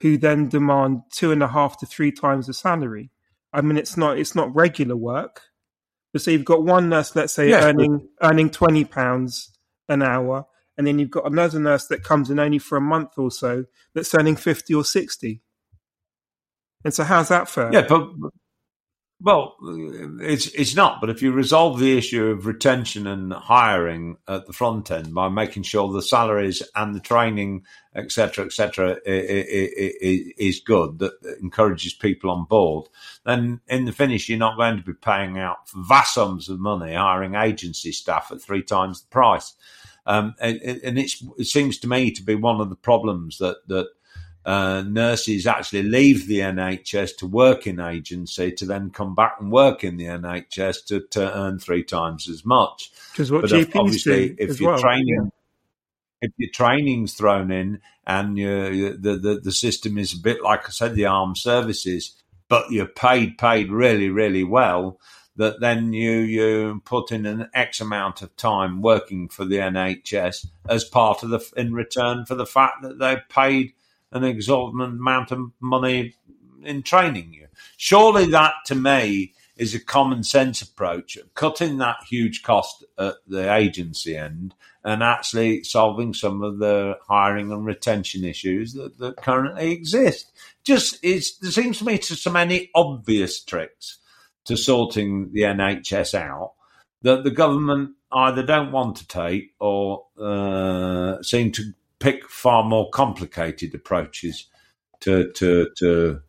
who 0.00 0.18
then 0.18 0.48
demand 0.48 1.02
two 1.12 1.30
and 1.30 1.40
a 1.40 1.46
half 1.46 1.78
to 1.78 1.86
three 1.86 2.10
times 2.10 2.48
the 2.48 2.52
salary. 2.52 3.10
I 3.52 3.60
mean, 3.60 3.78
it's 3.78 3.96
not 3.96 4.18
it's 4.18 4.34
not 4.34 4.52
regular 4.52 4.96
work. 4.96 5.42
But 6.12 6.22
so 6.22 6.32
you've 6.32 6.44
got 6.44 6.64
one 6.64 6.88
nurse, 6.88 7.14
let's 7.14 7.32
say, 7.32 7.50
yes, 7.50 7.62
earning 7.62 8.08
but- 8.18 8.28
earning 8.28 8.50
twenty 8.50 8.84
pounds 8.84 9.56
an 9.88 10.02
hour, 10.02 10.46
and 10.76 10.84
then 10.84 10.98
you've 10.98 11.12
got 11.12 11.30
another 11.30 11.60
nurse 11.60 11.86
that 11.86 12.02
comes 12.02 12.28
in 12.28 12.40
only 12.40 12.58
for 12.58 12.76
a 12.76 12.80
month 12.80 13.12
or 13.16 13.30
so 13.30 13.66
that's 13.94 14.12
earning 14.16 14.34
fifty 14.34 14.74
or 14.74 14.84
sixty. 14.84 15.42
And 16.84 16.94
so, 16.94 17.04
how's 17.04 17.28
that 17.28 17.48
fair? 17.48 17.72
Yeah, 17.72 17.86
but 17.88 18.10
well, 19.20 19.56
it's 20.20 20.46
it's 20.48 20.76
not. 20.76 21.00
But 21.00 21.10
if 21.10 21.22
you 21.22 21.32
resolve 21.32 21.80
the 21.80 21.98
issue 21.98 22.26
of 22.26 22.46
retention 22.46 23.08
and 23.08 23.32
hiring 23.32 24.16
at 24.28 24.46
the 24.46 24.52
front 24.52 24.92
end 24.92 25.12
by 25.12 25.28
making 25.28 25.64
sure 25.64 25.92
the 25.92 26.02
salaries 26.02 26.62
and 26.76 26.94
the 26.94 27.00
training, 27.00 27.64
etc., 27.96 28.44
etc., 28.44 28.98
is 29.04 30.60
good, 30.60 31.00
that 31.00 31.14
encourages 31.42 31.94
people 31.94 32.30
on 32.30 32.44
board, 32.44 32.86
then 33.26 33.60
in 33.66 33.86
the 33.86 33.92
finish 33.92 34.28
you're 34.28 34.38
not 34.38 34.56
going 34.56 34.76
to 34.76 34.84
be 34.84 34.94
paying 34.94 35.36
out 35.36 35.68
vast 35.74 36.14
sums 36.14 36.48
of 36.48 36.60
money 36.60 36.94
hiring 36.94 37.34
agency 37.34 37.90
staff 37.90 38.30
at 38.30 38.40
three 38.40 38.62
times 38.62 39.00
the 39.00 39.08
price. 39.08 39.54
Um, 40.06 40.36
and, 40.40 40.60
and 40.62 40.96
it 40.96 41.10
seems 41.44 41.78
to 41.78 41.88
me 41.88 42.12
to 42.12 42.22
be 42.22 42.36
one 42.36 42.60
of 42.60 42.70
the 42.70 42.76
problems 42.76 43.38
that 43.38 43.66
that 43.66 43.88
uh, 44.48 44.82
nurses 44.86 45.46
actually 45.46 45.82
leave 45.82 46.26
the 46.26 46.38
NHS 46.38 47.18
to 47.18 47.26
work 47.26 47.66
in 47.66 47.78
agency 47.78 48.50
to 48.52 48.64
then 48.64 48.88
come 48.88 49.14
back 49.14 49.36
and 49.38 49.52
work 49.52 49.84
in 49.84 49.98
the 49.98 50.06
NHS 50.06 50.86
to, 50.86 51.00
to 51.10 51.36
earn 51.36 51.58
three 51.58 51.84
times 51.84 52.30
as 52.30 52.46
much. 52.46 52.90
Because 53.12 53.30
what 53.30 53.42
but 53.42 53.50
GPs 53.50 53.76
obviously, 53.78 54.28
do 54.30 54.36
if 54.38 54.58
your 54.58 54.70
well, 54.70 54.80
training, 54.80 55.06
yeah. 55.22 56.28
if 56.28 56.32
your 56.38 56.48
training's 56.50 57.12
thrown 57.12 57.50
in 57.50 57.82
and 58.06 58.38
the, 58.38 58.96
the 58.98 59.38
the 59.44 59.52
system 59.52 59.98
is 59.98 60.14
a 60.14 60.18
bit 60.18 60.42
like 60.42 60.64
I 60.66 60.70
said, 60.70 60.94
the 60.94 61.04
armed 61.04 61.36
services, 61.36 62.14
but 62.48 62.70
you're 62.70 62.86
paid 62.86 63.36
paid 63.36 63.70
really 63.70 64.08
really 64.08 64.44
well. 64.44 64.98
That 65.36 65.60
then 65.60 65.92
you 65.92 66.20
you 66.20 66.80
put 66.86 67.12
in 67.12 67.26
an 67.26 67.50
X 67.52 67.82
amount 67.82 68.22
of 68.22 68.34
time 68.36 68.80
working 68.80 69.28
for 69.28 69.44
the 69.44 69.56
NHS 69.56 70.46
as 70.70 70.84
part 70.84 71.22
of 71.22 71.28
the 71.28 71.40
in 71.54 71.74
return 71.74 72.24
for 72.24 72.34
the 72.34 72.46
fact 72.46 72.80
that 72.80 72.98
they're 72.98 73.26
paid 73.28 73.74
an 74.12 74.24
exorbitant 74.24 75.00
amount 75.00 75.30
of 75.30 75.50
money 75.60 76.14
in 76.62 76.82
training 76.82 77.32
you. 77.32 77.46
Surely 77.76 78.26
that 78.26 78.54
to 78.66 78.74
me 78.74 79.34
is 79.56 79.74
a 79.74 79.80
common 79.80 80.22
sense 80.22 80.62
approach, 80.62 81.18
cutting 81.34 81.78
that 81.78 81.96
huge 82.08 82.42
cost 82.42 82.84
at 82.96 83.16
the 83.26 83.52
agency 83.52 84.16
end 84.16 84.54
and 84.84 85.02
actually 85.02 85.64
solving 85.64 86.14
some 86.14 86.42
of 86.42 86.58
the 86.58 86.96
hiring 87.08 87.50
and 87.50 87.66
retention 87.66 88.24
issues 88.24 88.72
that, 88.72 88.96
that 88.98 89.16
currently 89.16 89.72
exist. 89.72 90.30
Just 90.64 90.98
it's, 91.02 91.36
there 91.38 91.50
seems 91.50 91.78
to 91.78 91.84
me 91.84 91.98
to 91.98 92.14
so 92.14 92.30
many 92.30 92.70
obvious 92.74 93.42
tricks 93.42 93.98
to 94.44 94.56
sorting 94.56 95.32
the 95.32 95.42
NHS 95.42 96.14
out 96.14 96.52
that 97.02 97.24
the 97.24 97.30
government 97.30 97.96
either 98.12 98.44
don't 98.44 98.72
want 98.72 98.96
to 98.96 99.08
take 99.08 99.54
or 99.60 100.06
uh, 100.18 101.20
seem 101.22 101.52
to 101.52 101.74
pick 101.98 102.28
far 102.28 102.64
more 102.64 102.90
complicated 102.90 103.74
approaches 103.74 104.46
to 105.00 105.30
to 105.32 105.70
to 105.78 106.20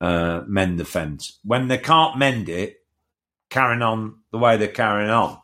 uh, 0.00 0.42
mend 0.46 0.78
the 0.78 0.84
fence. 0.84 1.38
When 1.44 1.68
they 1.68 1.78
can't 1.78 2.18
mend 2.18 2.48
it, 2.48 2.84
carrying 3.50 3.82
on 3.82 4.20
the 4.32 4.38
way 4.38 4.56
they're 4.56 4.68
carrying 4.68 5.10
on, 5.10 5.38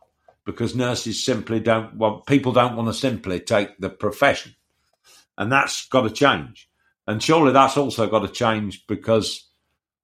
because 0.44 0.74
nurses 0.74 1.24
simply 1.24 1.60
don't 1.60 1.94
want 1.94 2.26
people 2.26 2.52
don't 2.52 2.76
want 2.76 2.88
to 2.88 2.94
simply 2.94 3.40
take 3.40 3.78
the 3.78 3.90
profession, 3.90 4.54
and 5.38 5.50
that's 5.50 5.88
got 5.88 6.02
to 6.02 6.10
change. 6.10 6.68
And 7.06 7.22
surely 7.22 7.52
that's 7.52 7.76
also 7.76 8.06
got 8.08 8.20
to 8.20 8.28
change 8.28 8.86
because 8.86 9.48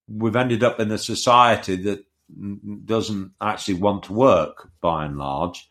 we've 0.09 0.37
ended 0.37 0.65
up 0.65 0.81
in 0.81 0.91
a 0.91 0.99
society 0.99 1.77
that 1.77 2.05
doesn't 2.85 3.33
actually 3.41 3.75
want 3.75 4.03
to 4.05 4.13
work 4.13 4.71
by 4.81 5.05
and 5.05 5.17
large, 5.17 5.69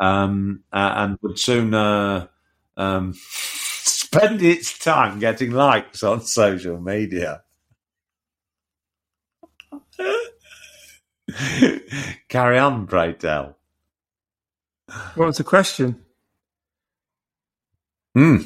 um, 0.00 0.62
and 0.72 1.18
would 1.22 1.38
sooner 1.38 2.28
um, 2.80 3.14
spend 3.14 4.42
its 4.42 4.78
time 4.78 5.18
getting 5.18 5.50
likes 5.50 6.02
on 6.02 6.22
social 6.22 6.80
media. 6.80 7.42
Carry 12.28 12.58
on, 12.58 12.86
pray 12.86 13.12
tell. 13.12 13.58
What 15.14 15.26
was 15.26 15.36
the 15.36 15.44
question? 15.44 16.00
Hmm. 18.14 18.38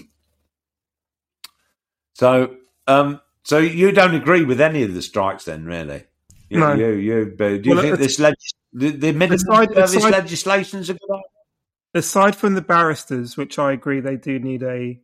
So, 2.15 2.57
um, 2.87 3.21
so 3.45 3.59
you 3.59 3.93
don't 3.93 4.15
agree 4.15 4.45
with 4.45 4.61
any 4.61 4.83
of 4.83 4.95
the 4.95 5.03
strikes, 5.03 5.45
then, 5.45 5.65
really? 5.65 6.05
You, 6.51 6.59
no. 6.59 6.75
You, 6.75 6.91
you, 6.91 7.25
do 7.37 7.61
you 7.65 7.75
well, 7.75 7.83
think 7.83 7.99
this 7.99 8.19
legis- 8.19 8.55
the, 8.73 8.91
the 8.91 9.13
minimum 9.13 9.35
aside, 9.35 9.73
service 9.75 10.03
legislation 10.03 10.81
is 10.81 10.91
a 10.91 10.95
good 10.95 11.11
idea? 11.11 11.34
Aside 11.95 12.37
from 12.37 12.55
the 12.55 12.63
barristers, 12.63 13.37
which 13.37 13.59
I 13.59 13.73
agree 13.73 14.01
they 14.01 14.17
do 14.17 14.39
need 14.39 14.63
a 14.63 15.01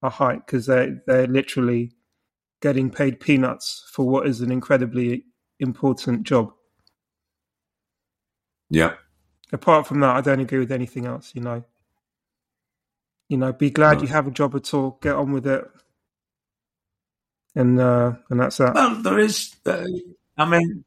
a 0.00 0.10
hike 0.10 0.46
because 0.46 0.66
they 0.66 0.94
they're 1.06 1.26
literally 1.26 1.92
getting 2.62 2.90
paid 2.90 3.20
peanuts 3.20 3.84
for 3.92 4.06
what 4.06 4.26
is 4.26 4.40
an 4.40 4.50
incredibly 4.50 5.24
important 5.58 6.22
job. 6.22 6.52
Yeah. 8.70 8.94
Apart 9.52 9.86
from 9.86 10.00
that, 10.00 10.14
I 10.14 10.20
don't 10.20 10.40
agree 10.40 10.58
with 10.58 10.72
anything 10.72 11.06
else. 11.06 11.32
You 11.34 11.42
know. 11.42 11.64
You 13.28 13.36
know, 13.36 13.52
be 13.52 13.70
glad 13.70 13.98
no. 13.98 14.02
you 14.02 14.08
have 14.08 14.26
a 14.26 14.30
job 14.30 14.54
at 14.54 14.72
all. 14.72 14.98
Get 15.02 15.14
on 15.14 15.32
with 15.32 15.46
it, 15.46 15.62
and 17.54 17.78
uh, 17.78 18.12
and 18.30 18.40
that's 18.40 18.56
that. 18.56 18.74
Well, 18.74 19.02
there 19.02 19.18
is. 19.18 19.54
Uh, 19.66 19.84
I 20.38 20.48
mean, 20.48 20.84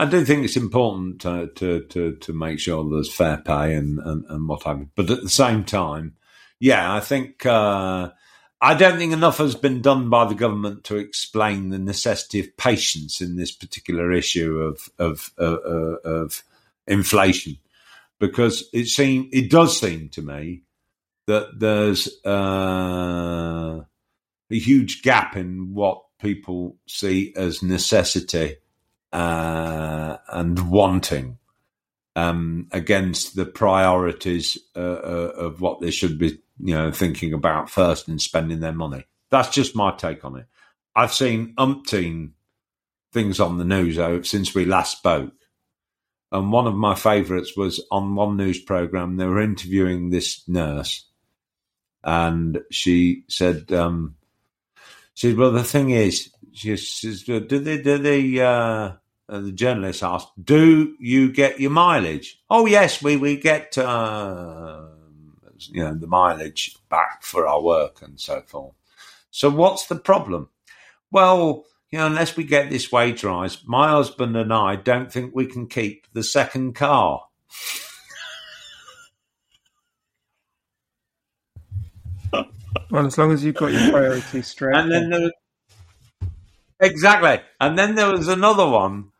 I 0.00 0.06
do 0.06 0.24
think 0.24 0.46
it's 0.46 0.56
important 0.56 1.20
to, 1.20 1.48
to, 1.56 2.16
to, 2.16 2.32
make 2.32 2.58
sure 2.58 2.88
there's 2.88 3.12
fair 3.12 3.36
pay 3.36 3.74
and, 3.74 3.98
and, 3.98 4.24
and 4.30 4.48
what 4.48 4.62
have 4.62 4.78
you. 4.78 4.88
But 4.94 5.10
at 5.10 5.22
the 5.22 5.28
same 5.28 5.62
time, 5.62 6.14
yeah, 6.58 6.94
I 6.94 7.00
think 7.00 7.44
uh, 7.44 8.10
I 8.62 8.74
don't 8.76 8.96
think 8.96 9.12
enough 9.12 9.36
has 9.36 9.54
been 9.54 9.82
done 9.82 10.08
by 10.08 10.24
the 10.24 10.34
government 10.34 10.84
to 10.84 10.96
explain 10.96 11.68
the 11.68 11.78
necessity 11.78 12.40
of 12.40 12.56
patience 12.56 13.20
in 13.20 13.36
this 13.36 13.52
particular 13.52 14.10
issue 14.10 14.60
of 14.60 14.88
of 14.98 15.32
uh, 15.38 15.98
of 16.02 16.44
inflation, 16.86 17.58
because 18.18 18.70
it 18.72 18.86
seem 18.86 19.28
it 19.34 19.50
does 19.50 19.78
seem 19.78 20.08
to 20.10 20.22
me 20.22 20.62
that 21.26 21.60
there's 21.60 22.08
uh, 22.24 23.82
a 24.50 24.58
huge 24.58 25.02
gap 25.02 25.36
in 25.36 25.74
what 25.74 26.02
people 26.18 26.78
see 26.86 27.34
as 27.36 27.62
necessity 27.62 28.56
uh, 29.12 30.16
and 30.28 30.70
wanting 30.70 31.38
um, 32.16 32.68
against 32.72 33.36
the 33.36 33.46
priorities 33.46 34.58
uh, 34.76 34.78
uh, 34.78 35.32
of 35.36 35.60
what 35.60 35.80
they 35.80 35.90
should 35.90 36.18
be, 36.18 36.38
you 36.58 36.74
know, 36.74 36.90
thinking 36.90 37.32
about 37.32 37.70
first 37.70 38.08
and 38.08 38.20
spending 38.20 38.60
their 38.60 38.72
money. 38.72 39.04
That's 39.30 39.50
just 39.50 39.76
my 39.76 39.92
take 39.92 40.24
on 40.24 40.36
it. 40.36 40.46
I've 40.94 41.14
seen 41.14 41.54
umpteen 41.56 42.32
things 43.12 43.40
on 43.40 43.58
the 43.58 43.64
news 43.64 43.96
since 44.28 44.54
we 44.54 44.64
last 44.64 44.98
spoke. 44.98 45.32
And 46.32 46.52
one 46.52 46.66
of 46.66 46.74
my 46.76 46.94
favourites 46.94 47.56
was 47.56 47.84
on 47.90 48.14
one 48.14 48.36
news 48.36 48.60
programme, 48.60 49.16
they 49.16 49.26
were 49.26 49.40
interviewing 49.40 50.10
this 50.10 50.46
nurse. 50.48 51.06
And 52.04 52.60
she 52.70 53.24
said, 53.28 53.72
um, 53.72 54.16
she 55.20 55.28
said, 55.28 55.36
well, 55.36 55.50
the 55.50 55.62
thing 55.62 55.90
is, 55.90 56.30
she 56.52 56.78
says, 56.78 57.24
do 57.24 57.40
they, 57.40 57.82
do 57.82 57.98
they, 57.98 58.40
uh, 58.40 58.92
uh, 59.28 59.40
the 59.40 59.52
journalist 59.52 60.02
asked, 60.02 60.32
"Do 60.42 60.96
you 60.98 61.30
get 61.30 61.60
your 61.60 61.70
mileage?" 61.70 62.40
Oh 62.48 62.64
yes, 62.64 63.02
we 63.02 63.18
we 63.18 63.36
get 63.36 63.76
uh, 63.76 64.86
you 65.58 65.84
know 65.84 65.94
the 65.94 66.06
mileage 66.06 66.74
back 66.88 67.22
for 67.22 67.46
our 67.46 67.60
work 67.60 68.00
and 68.00 68.18
so 68.18 68.40
forth. 68.40 68.74
So 69.30 69.50
what's 69.50 69.88
the 69.88 69.96
problem? 69.96 70.48
Well, 71.10 71.66
you 71.90 71.98
know, 71.98 72.06
unless 72.06 72.34
we 72.34 72.44
get 72.44 72.70
this 72.70 72.90
wage 72.90 73.22
rise, 73.22 73.58
my 73.66 73.90
husband 73.90 74.38
and 74.38 74.54
I 74.54 74.76
don't 74.76 75.12
think 75.12 75.34
we 75.34 75.44
can 75.44 75.66
keep 75.66 76.06
the 76.14 76.24
second 76.24 76.74
car. 76.74 77.26
Well, 82.90 83.06
as 83.06 83.18
long 83.18 83.32
as 83.32 83.44
you've 83.44 83.56
got 83.56 83.72
your 83.72 83.90
priorities 83.90 84.48
straight. 84.48 84.76
And 84.76 84.90
then 84.90 85.10
there, 85.10 85.30
exactly, 86.80 87.40
and 87.60 87.78
then 87.78 87.94
there 87.94 88.10
was 88.10 88.28
another 88.28 88.68
one 88.68 89.10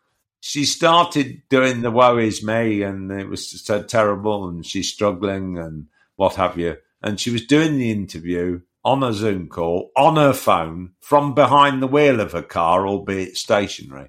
she 0.40 0.64
started 0.64 1.42
doing 1.50 1.82
the 1.82 1.90
woe 1.90 2.16
is 2.16 2.42
me 2.42 2.82
and 2.82 3.12
it 3.12 3.28
was 3.28 3.62
so 3.62 3.82
terrible 3.82 4.48
and 4.48 4.64
she's 4.64 4.90
struggling 4.90 5.58
and 5.58 5.86
what 6.16 6.36
have 6.36 6.58
you. 6.58 6.78
And 7.02 7.20
she 7.20 7.30
was 7.30 7.44
doing 7.44 7.76
the 7.76 7.90
interview 7.90 8.62
on 8.82 9.02
a 9.02 9.12
Zoom 9.12 9.48
call 9.48 9.90
on 9.96 10.16
her 10.16 10.32
phone 10.32 10.92
from 11.00 11.34
behind 11.34 11.82
the 11.82 11.86
wheel 11.86 12.20
of 12.20 12.32
her 12.32 12.42
car, 12.42 12.86
albeit 12.86 13.36
stationary. 13.36 14.08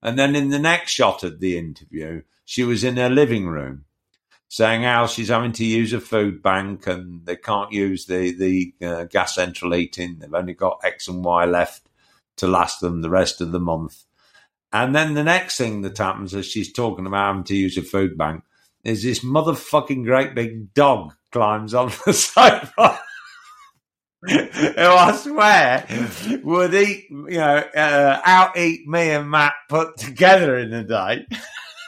And 0.00 0.16
then 0.18 0.36
in 0.36 0.50
the 0.50 0.58
next 0.58 0.92
shot 0.92 1.24
of 1.24 1.40
the 1.40 1.58
interview, 1.58 2.22
she 2.44 2.62
was 2.62 2.84
in 2.84 2.96
her 2.96 3.10
living 3.10 3.48
room 3.48 3.84
saying 4.48 4.82
how 4.82 5.06
she's 5.06 5.28
having 5.28 5.52
to 5.52 5.64
use 5.64 5.92
a 5.92 6.00
food 6.00 6.42
bank 6.42 6.86
and 6.86 7.24
they 7.26 7.36
can't 7.36 7.72
use 7.72 8.06
the, 8.06 8.32
the 8.32 8.86
uh, 8.86 9.04
gas 9.04 9.34
central 9.34 9.72
heating. 9.72 10.18
They've 10.18 10.32
only 10.32 10.54
got 10.54 10.80
X 10.84 11.08
and 11.08 11.24
Y 11.24 11.44
left 11.44 11.88
to 12.36 12.46
last 12.46 12.80
them 12.80 13.02
the 13.02 13.10
rest 13.10 13.40
of 13.40 13.52
the 13.52 13.60
month. 13.60 14.04
And 14.72 14.94
then 14.94 15.14
the 15.14 15.24
next 15.24 15.56
thing 15.56 15.82
that 15.82 15.98
happens 15.98 16.34
as 16.34 16.46
she's 16.46 16.72
talking 16.72 17.06
about 17.06 17.28
having 17.28 17.44
to 17.44 17.56
use 17.56 17.76
a 17.78 17.82
food 17.82 18.18
bank 18.18 18.44
is 18.82 19.02
this 19.02 19.24
motherfucking 19.24 20.04
great 20.04 20.34
big 20.34 20.74
dog 20.74 21.14
climbs 21.30 21.74
on 21.74 21.92
the 22.04 22.12
sofa. 22.12 23.00
who 24.28 24.74
I 24.78 25.12
swear 25.16 25.86
would 26.42 26.74
eat, 26.74 27.06
you 27.10 27.38
know, 27.38 27.58
uh, 27.76 28.20
out 28.24 28.56
eat 28.56 28.88
me 28.88 29.10
and 29.10 29.30
Matt 29.30 29.52
put 29.68 29.98
together 29.98 30.58
in 30.58 30.72
a 30.72 30.82
day. 30.82 31.26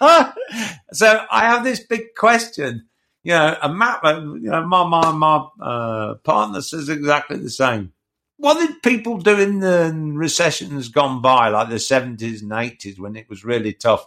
so 0.93 1.27
I 1.31 1.41
have 1.47 1.65
this 1.65 1.81
big 1.81 2.15
question, 2.15 2.87
you 3.23 3.33
know, 3.33 3.57
and 3.63 3.79
Matt, 3.79 4.01
uh, 4.05 4.21
you 4.21 4.51
know, 4.51 4.67
my 4.67 4.85
my 4.87 5.13
my 5.13 5.47
uh, 5.61 6.15
partner 6.17 6.61
says 6.61 6.89
exactly 6.89 7.39
the 7.39 7.51
same. 7.51 7.93
What 8.39 8.59
did 8.59 8.83
people 8.83 9.19
do 9.19 9.39
in 9.41 9.61
the 9.61 9.93
recessions 10.15 10.89
gone 10.89 11.23
by, 11.23 11.49
like 11.49 11.71
the 11.71 11.79
seventies 11.79 12.43
and 12.43 12.53
eighties, 12.53 13.01
when 13.01 13.17
it 13.17 13.29
was 13.29 13.45
really 13.45 13.73
tough, 13.73 14.07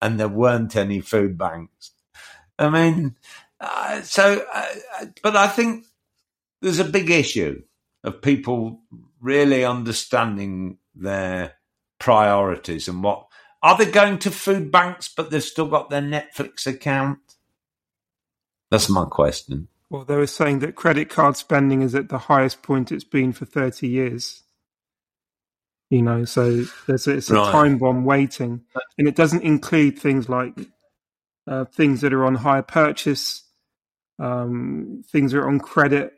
and 0.00 0.18
there 0.18 0.28
weren't 0.28 0.76
any 0.76 1.00
food 1.00 1.36
banks? 1.36 1.92
I 2.58 2.70
mean, 2.70 3.16
uh, 3.60 4.02
so, 4.02 4.44
uh, 4.52 4.66
but 5.22 5.36
I 5.36 5.46
think 5.48 5.84
there's 6.60 6.80
a 6.80 6.84
big 6.84 7.10
issue 7.10 7.62
of 8.02 8.22
people 8.22 8.80
really 9.20 9.64
understanding 9.64 10.78
their 10.94 11.54
priorities 11.98 12.88
and 12.88 13.02
what 13.02 13.27
are 13.62 13.76
they 13.76 13.90
going 13.90 14.18
to 14.20 14.30
food 14.30 14.70
banks 14.70 15.08
but 15.14 15.30
they've 15.30 15.42
still 15.42 15.66
got 15.66 15.90
their 15.90 16.02
Netflix 16.02 16.66
account? 16.66 17.18
That's 18.70 18.88
my 18.88 19.04
question. 19.04 19.68
Well, 19.90 20.04
they 20.04 20.16
were 20.16 20.26
saying 20.26 20.58
that 20.60 20.74
credit 20.74 21.08
card 21.08 21.36
spending 21.36 21.82
is 21.82 21.94
at 21.94 22.10
the 22.10 22.18
highest 22.18 22.62
point 22.62 22.92
it's 22.92 23.04
been 23.04 23.32
for 23.32 23.46
30 23.46 23.88
years. 23.88 24.42
You 25.90 26.02
know, 26.02 26.26
so 26.26 26.64
there's 26.86 27.06
a, 27.06 27.16
it's 27.16 27.30
a 27.30 27.34
right. 27.34 27.50
time 27.50 27.78
bomb 27.78 28.04
waiting. 28.04 28.62
And 28.98 29.08
it 29.08 29.16
doesn't 29.16 29.42
include 29.42 29.98
things 29.98 30.28
like 30.28 30.52
uh, 31.46 31.64
things 31.64 32.02
that 32.02 32.12
are 32.12 32.26
on 32.26 32.34
hire 32.34 32.62
purchase, 32.62 33.42
um, 34.18 35.02
things 35.10 35.32
that 35.32 35.38
are 35.38 35.48
on 35.48 35.60
credit, 35.60 36.12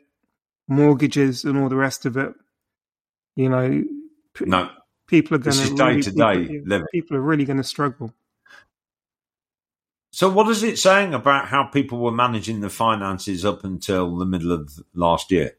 mortgages, 0.67 1.45
and 1.45 1.57
all 1.57 1.69
the 1.69 1.77
rest 1.77 2.05
of 2.05 2.17
it. 2.17 2.33
You 3.37 3.47
know, 3.47 3.83
no, 4.41 4.69
people 5.11 5.35
are 5.35 5.39
going 5.39 5.57
to 5.57 5.75
day 5.75 6.01
to 6.01 6.11
day 6.11 6.61
living. 6.65 6.87
People 6.91 7.17
are 7.17 7.21
really 7.21 7.45
going 7.45 7.57
to 7.57 7.63
struggle. 7.63 8.11
So, 10.11 10.29
what 10.29 10.49
is 10.49 10.63
it 10.63 10.79
saying 10.79 11.13
about 11.13 11.47
how 11.47 11.65
people 11.65 11.99
were 11.99 12.11
managing 12.11 12.61
the 12.61 12.69
finances 12.69 13.45
up 13.45 13.63
until 13.63 14.17
the 14.17 14.25
middle 14.25 14.51
of 14.51 14.71
last 14.95 15.31
year? 15.31 15.51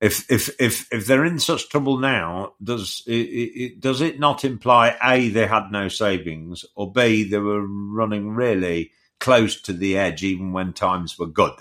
If 0.00 0.30
if 0.30 0.54
if 0.60 0.92
if 0.92 1.06
they're 1.06 1.24
in 1.24 1.38
such 1.38 1.70
trouble 1.70 1.98
now, 1.98 2.52
does 2.62 3.02
it, 3.06 3.12
it, 3.12 3.80
does 3.80 4.02
it 4.02 4.20
not 4.20 4.44
imply 4.44 4.96
a 5.02 5.30
they 5.30 5.46
had 5.46 5.72
no 5.72 5.88
savings, 5.88 6.64
or 6.74 6.92
b 6.92 7.24
they 7.24 7.38
were 7.38 7.66
running 7.66 8.30
really 8.30 8.92
close 9.18 9.60
to 9.62 9.72
the 9.72 9.96
edge 9.96 10.22
even 10.22 10.52
when 10.52 10.74
times 10.74 11.18
were 11.18 11.26
good? 11.26 11.54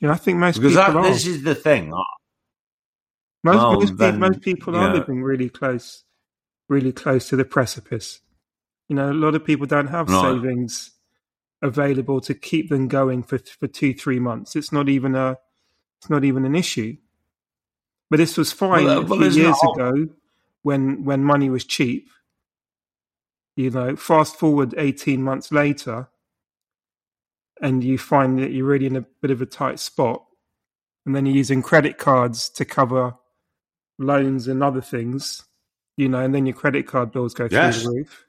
Yeah, 0.00 0.12
I 0.12 0.16
think 0.16 0.38
most 0.38 0.58
because 0.58 0.74
that, 0.74 0.92
this 1.02 1.26
is 1.26 1.42
the 1.42 1.54
thing. 1.54 1.90
Most, 1.90 3.56
well, 3.56 3.72
most, 3.74 3.96
then, 3.96 4.18
most 4.18 4.40
people 4.42 4.76
are 4.76 4.92
living 4.92 5.22
really 5.22 5.48
close, 5.48 6.04
really 6.68 6.92
close 6.92 7.28
to 7.28 7.36
the 7.36 7.44
precipice. 7.44 8.20
You 8.88 8.96
know, 8.96 9.10
a 9.10 9.14
lot 9.14 9.34
of 9.34 9.44
people 9.44 9.66
don't 9.66 9.88
have 9.88 10.08
right. 10.08 10.22
savings 10.22 10.92
available 11.62 12.20
to 12.20 12.34
keep 12.34 12.68
them 12.68 12.88
going 12.88 13.22
for 13.22 13.38
for 13.38 13.66
two, 13.66 13.94
three 13.94 14.20
months. 14.20 14.56
It's 14.56 14.72
not 14.72 14.88
even 14.88 15.14
a, 15.14 15.38
it's 16.00 16.10
not 16.10 16.24
even 16.24 16.44
an 16.44 16.54
issue. 16.54 16.96
But 18.10 18.18
this 18.18 18.36
was 18.36 18.52
fine 18.52 18.84
well, 18.84 19.00
a 19.00 19.06
few 19.06 19.42
years 19.42 19.58
ago 19.74 20.08
when 20.62 21.04
when 21.04 21.24
money 21.24 21.50
was 21.50 21.64
cheap. 21.64 22.10
You 23.56 23.70
know, 23.70 23.96
fast 23.96 24.36
forward 24.36 24.74
eighteen 24.76 25.22
months 25.22 25.50
later, 25.50 26.08
and 27.60 27.82
you 27.82 27.98
find 27.98 28.38
that 28.38 28.52
you're 28.52 28.66
really 28.66 28.86
in 28.86 28.96
a 28.96 29.06
bit 29.22 29.30
of 29.30 29.40
a 29.40 29.46
tight 29.46 29.80
spot, 29.80 30.24
and 31.04 31.16
then 31.16 31.26
you're 31.26 31.34
using 31.34 31.62
credit 31.62 31.98
cards 31.98 32.50
to 32.50 32.64
cover 32.64 33.14
loans 33.98 34.46
and 34.46 34.62
other 34.62 34.82
things, 34.82 35.42
you 35.96 36.08
know, 36.08 36.20
and 36.20 36.34
then 36.34 36.46
your 36.46 36.54
credit 36.54 36.86
card 36.86 37.12
bills 37.12 37.34
go 37.34 37.48
through 37.48 37.58
yes. 37.58 37.82
the 37.82 37.90
roof. 37.90 38.26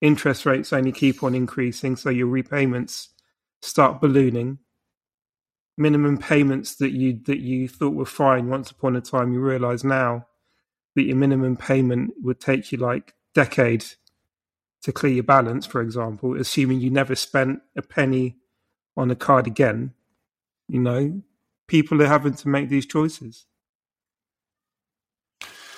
Interest 0.00 0.44
rates 0.44 0.72
only 0.72 0.92
keep 0.92 1.22
on 1.22 1.34
increasing, 1.34 1.96
so 1.96 2.10
your 2.10 2.26
repayments 2.26 3.10
start 3.62 4.00
ballooning. 4.00 4.58
Minimum 5.76 6.18
payments 6.18 6.76
that 6.76 6.92
you 6.92 7.20
that 7.26 7.40
you 7.40 7.68
thought 7.68 7.94
were 7.94 8.04
fine 8.04 8.48
once 8.48 8.70
upon 8.70 8.94
a 8.94 9.00
time, 9.00 9.32
you 9.32 9.40
realize 9.40 9.82
now 9.82 10.26
that 10.94 11.02
your 11.02 11.16
minimum 11.16 11.56
payment 11.56 12.14
would 12.22 12.38
take 12.38 12.70
you 12.70 12.78
like 12.78 13.14
decade 13.34 13.84
to 14.82 14.92
clear 14.92 15.14
your 15.14 15.24
balance, 15.24 15.66
for 15.66 15.80
example, 15.80 16.38
assuming 16.38 16.80
you 16.80 16.90
never 16.90 17.16
spent 17.16 17.60
a 17.76 17.82
penny 17.82 18.36
on 18.96 19.10
a 19.10 19.16
card 19.16 19.46
again, 19.46 19.92
you 20.68 20.78
know, 20.78 21.22
people 21.66 22.00
are 22.02 22.06
having 22.06 22.34
to 22.34 22.48
make 22.48 22.68
these 22.68 22.86
choices. 22.86 23.46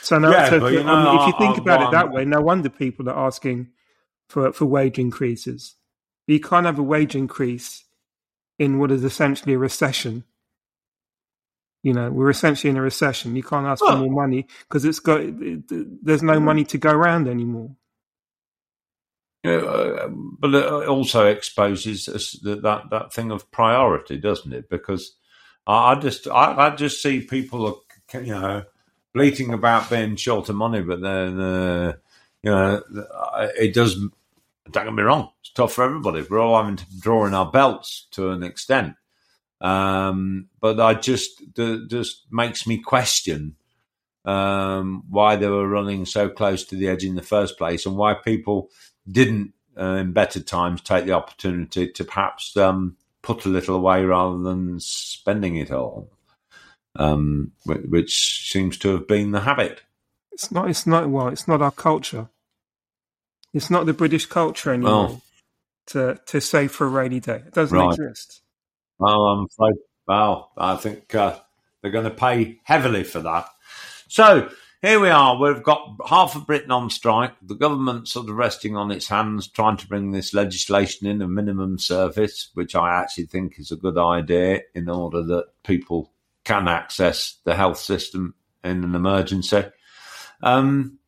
So, 0.06 0.20
now, 0.20 0.30
yeah, 0.30 0.48
so 0.48 0.64
if, 0.66 0.72
you, 0.72 0.80
um, 0.82 0.86
know, 0.86 1.20
if 1.20 1.26
you 1.26 1.34
think 1.36 1.58
about 1.58 1.82
it 1.82 1.90
that 1.90 2.04
um, 2.06 2.12
way, 2.12 2.24
no 2.24 2.40
wonder 2.40 2.70
people 2.70 3.08
are 3.10 3.26
asking 3.26 3.70
for, 4.28 4.52
for 4.52 4.64
wage 4.64 5.00
increases. 5.00 5.74
You 6.28 6.38
can't 6.38 6.64
have 6.64 6.78
a 6.78 6.82
wage 6.82 7.16
increase 7.16 7.84
in 8.56 8.78
what 8.78 8.92
is 8.92 9.02
essentially 9.02 9.54
a 9.54 9.58
recession. 9.58 10.22
You 11.82 11.92
know, 11.92 12.08
we're 12.12 12.30
essentially 12.30 12.70
in 12.70 12.76
a 12.76 12.82
recession. 12.82 13.34
You 13.34 13.42
can't 13.42 13.66
ask 13.66 13.82
well, 13.82 13.96
for 13.96 14.04
more 14.04 14.22
money 14.22 14.46
because 14.60 14.84
it's 14.84 15.00
got 15.00 15.22
there's 15.22 16.22
no 16.22 16.34
mm. 16.34 16.42
money 16.42 16.64
to 16.66 16.78
go 16.78 16.92
around 16.92 17.26
anymore. 17.26 17.74
Uh, 19.44 20.06
but 20.08 20.54
it 20.54 20.66
uh, 20.66 20.86
also 20.86 21.26
exposes 21.26 22.06
that, 22.44 22.62
that 22.62 22.90
that 22.92 23.12
thing 23.12 23.32
of 23.32 23.50
priority, 23.50 24.18
doesn't 24.18 24.52
it? 24.52 24.70
Because 24.70 25.16
I, 25.66 25.92
I 25.92 25.94
just 25.96 26.28
I, 26.28 26.68
I, 26.68 26.76
just 26.76 27.02
see 27.02 27.22
people, 27.22 27.82
you 28.14 28.26
know, 28.26 28.62
bleating 29.16 29.54
about 29.54 29.88
being 29.88 30.14
short 30.14 30.50
of 30.50 30.56
money, 30.56 30.82
but 30.82 31.00
then 31.00 31.40
uh, 31.40 31.92
you 32.42 32.50
know 32.50 32.82
it 33.58 33.74
does. 33.74 33.96
Don't 34.70 34.84
get 34.84 34.94
me 34.94 35.02
wrong; 35.02 35.30
it's 35.40 35.52
tough 35.52 35.72
for 35.72 35.84
everybody. 35.84 36.24
We're 36.28 36.38
all 36.38 36.60
having 36.60 36.76
to 36.76 36.84
draw 37.00 37.26
in 37.26 37.34
our 37.34 37.50
belts 37.50 38.06
to 38.12 38.30
an 38.30 38.42
extent. 38.42 38.94
Um, 39.60 40.48
but 40.60 40.78
I 40.78 40.94
just 40.94 41.42
just 41.56 42.26
makes 42.30 42.66
me 42.66 42.78
question 42.78 43.56
um, 44.26 45.04
why 45.08 45.36
they 45.36 45.48
were 45.48 45.66
running 45.66 46.04
so 46.04 46.28
close 46.28 46.64
to 46.64 46.76
the 46.76 46.88
edge 46.88 47.04
in 47.04 47.14
the 47.14 47.22
first 47.22 47.56
place, 47.56 47.86
and 47.86 47.96
why 47.96 48.14
people 48.14 48.68
didn't 49.10 49.54
uh, 49.78 49.96
in 49.96 50.12
better 50.12 50.40
times 50.40 50.82
take 50.82 51.06
the 51.06 51.12
opportunity 51.12 51.90
to 51.90 52.04
perhaps 52.04 52.54
um, 52.56 52.96
put 53.22 53.46
a 53.46 53.48
little 53.48 53.76
away 53.76 54.04
rather 54.04 54.38
than 54.38 54.78
spending 54.78 55.56
it 55.56 55.70
all, 55.70 56.10
um, 56.98 57.52
which 57.64 58.50
seems 58.50 58.76
to 58.78 58.88
have 58.90 59.06
been 59.06 59.32
the 59.32 59.40
habit. 59.40 59.82
It's 60.32 60.50
not. 60.50 60.68
It's 60.68 60.86
not. 60.86 61.08
Well, 61.08 61.28
it's 61.28 61.48
not 61.48 61.62
our 61.62 61.70
culture. 61.70 62.28
It's 63.54 63.70
not 63.70 63.86
the 63.86 63.94
British 63.94 64.26
culture 64.26 64.72
anymore 64.72 65.06
well, 65.06 65.22
to 65.86 66.20
to 66.26 66.40
save 66.40 66.72
for 66.72 66.86
a 66.86 66.90
rainy 66.90 67.20
day. 67.20 67.42
It 67.46 67.54
doesn't 67.54 67.76
right. 67.76 67.92
exist. 67.92 68.42
Well, 68.98 69.26
I'm 69.26 69.46
afraid. 69.46 69.76
Well, 70.06 70.52
I 70.56 70.76
think 70.76 71.14
uh, 71.14 71.38
they're 71.80 71.90
going 71.90 72.04
to 72.04 72.10
pay 72.10 72.60
heavily 72.64 73.04
for 73.04 73.20
that. 73.20 73.48
So 74.08 74.50
here 74.82 75.00
we 75.00 75.08
are. 75.08 75.36
We've 75.36 75.62
got 75.62 75.96
half 76.06 76.36
of 76.36 76.46
Britain 76.46 76.70
on 76.70 76.90
strike. 76.90 77.32
The 77.42 77.54
government 77.54 78.08
sort 78.08 78.28
of 78.28 78.36
resting 78.36 78.76
on 78.76 78.90
its 78.90 79.08
hands, 79.08 79.48
trying 79.48 79.78
to 79.78 79.88
bring 79.88 80.10
this 80.10 80.32
legislation 80.32 81.06
in, 81.06 81.22
a 81.22 81.28
minimum 81.28 81.78
service, 81.78 82.50
which 82.54 82.74
I 82.74 83.00
actually 83.00 83.26
think 83.26 83.58
is 83.58 83.72
a 83.72 83.76
good 83.76 83.98
idea 83.98 84.60
in 84.74 84.88
order 84.88 85.22
that 85.22 85.46
people 85.64 86.12
can 86.46 86.68
access 86.68 87.38
the 87.44 87.56
health 87.56 87.78
system 87.78 88.34
in 88.62 88.84
an 88.84 88.94
emergency. 88.94 89.64
Um, 90.40 91.00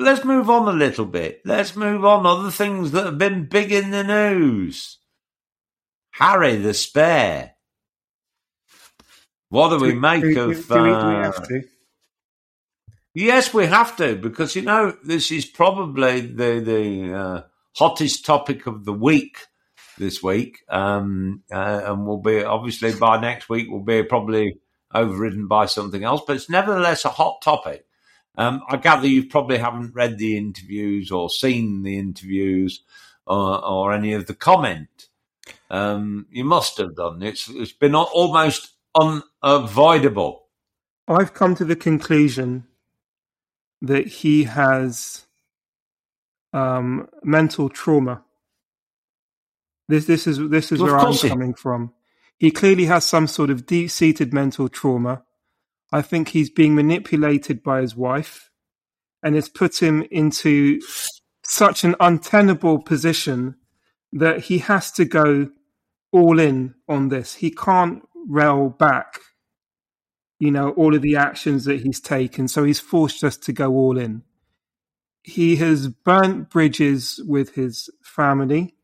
let's 0.00 0.24
move 0.24 0.48
on 0.48 0.66
a 0.66 0.72
little 0.72 1.04
bit. 1.04 1.42
Let's 1.44 1.76
move 1.76 2.02
on. 2.04 2.24
Other 2.24 2.50
things 2.50 2.92
that 2.92 3.04
have 3.04 3.18
been 3.18 3.44
big 3.44 3.70
in 3.70 3.90
the 3.90 4.02
news. 4.02 4.96
Harry 6.12 6.56
the 6.56 6.72
Spare. 6.72 7.52
What 9.50 9.68
do, 9.68 9.78
do 9.78 9.84
we 9.84 9.92
make 9.92 10.22
do, 10.22 10.50
of? 10.50 10.66
Do, 10.66 10.82
we, 10.82 10.88
we 10.88 10.94
uh, 10.94 11.30
to? 11.32 11.62
Yes, 13.14 13.52
we 13.52 13.66
have 13.66 13.96
to 13.98 14.16
because 14.16 14.56
you 14.56 14.62
know 14.62 14.96
this 15.04 15.30
is 15.30 15.44
probably 15.44 16.20
the 16.22 16.60
the 16.60 17.14
uh, 17.14 17.42
hottest 17.76 18.24
topic 18.24 18.66
of 18.66 18.86
the 18.86 18.94
week 18.94 19.47
this 19.98 20.22
week, 20.22 20.62
um, 20.68 21.42
uh, 21.52 21.82
and 21.84 22.06
will 22.06 22.22
be 22.22 22.42
obviously 22.42 22.94
by 22.94 23.20
next 23.20 23.48
week 23.48 23.68
we'll 23.68 23.80
be 23.80 24.02
probably 24.02 24.58
overridden 24.94 25.46
by 25.46 25.66
something 25.66 26.04
else. 26.04 26.22
But 26.26 26.36
it's 26.36 26.50
nevertheless 26.50 27.04
a 27.04 27.10
hot 27.10 27.42
topic. 27.42 27.84
Um, 28.36 28.62
I 28.68 28.76
gather 28.76 29.06
you 29.06 29.26
probably 29.26 29.58
haven't 29.58 29.94
read 29.94 30.18
the 30.18 30.36
interviews 30.36 31.10
or 31.10 31.28
seen 31.28 31.82
the 31.82 31.98
interviews 31.98 32.82
or, 33.26 33.64
or 33.64 33.92
any 33.92 34.12
of 34.12 34.26
the 34.26 34.34
comment. 34.34 35.08
Um, 35.70 36.26
you 36.30 36.44
must 36.44 36.78
have 36.78 36.94
done. 36.94 37.22
It's 37.22 37.48
it's 37.48 37.72
been 37.72 37.94
almost 37.94 38.74
unavoidable. 38.94 40.46
I've 41.06 41.34
come 41.34 41.54
to 41.56 41.64
the 41.64 41.76
conclusion 41.76 42.66
that 43.80 44.06
he 44.06 44.44
has 44.44 45.26
um, 46.52 47.08
mental 47.22 47.68
trauma. 47.68 48.22
This 49.88 50.04
this 50.06 50.26
is 50.26 50.38
this 50.50 50.70
is 50.72 50.80
well, 50.80 50.92
where 50.92 51.00
I'm 51.00 51.16
coming 51.16 51.54
from. 51.54 51.92
He 52.38 52.50
clearly 52.50 52.84
has 52.84 53.04
some 53.04 53.26
sort 53.26 53.50
of 53.50 53.66
deep 53.66 53.90
seated 53.90 54.32
mental 54.32 54.68
trauma. 54.68 55.22
I 55.90 56.02
think 56.02 56.28
he's 56.28 56.50
being 56.50 56.74
manipulated 56.74 57.62
by 57.62 57.80
his 57.80 57.96
wife, 57.96 58.50
and 59.22 59.34
it's 59.34 59.48
put 59.48 59.82
him 59.82 60.04
into 60.10 60.80
such 61.42 61.82
an 61.82 61.96
untenable 61.98 62.82
position 62.82 63.56
that 64.12 64.42
he 64.44 64.58
has 64.58 64.92
to 64.92 65.04
go 65.04 65.50
all 66.12 66.38
in 66.38 66.74
on 66.88 67.08
this. 67.08 67.34
He 67.34 67.50
can't 67.50 68.02
rail 68.28 68.68
back, 68.68 69.20
you 70.38 70.50
know, 70.50 70.70
all 70.70 70.94
of 70.94 71.02
the 71.02 71.16
actions 71.16 71.64
that 71.64 71.80
he's 71.80 72.00
taken. 72.00 72.48
So 72.48 72.64
he's 72.64 72.80
forced 72.80 73.24
us 73.24 73.36
to 73.38 73.52
go 73.52 73.72
all 73.72 73.98
in. 73.98 74.22
He 75.22 75.56
has 75.56 75.88
burnt 75.88 76.50
bridges 76.50 77.20
with 77.26 77.54
his 77.54 77.90
family. 78.02 78.74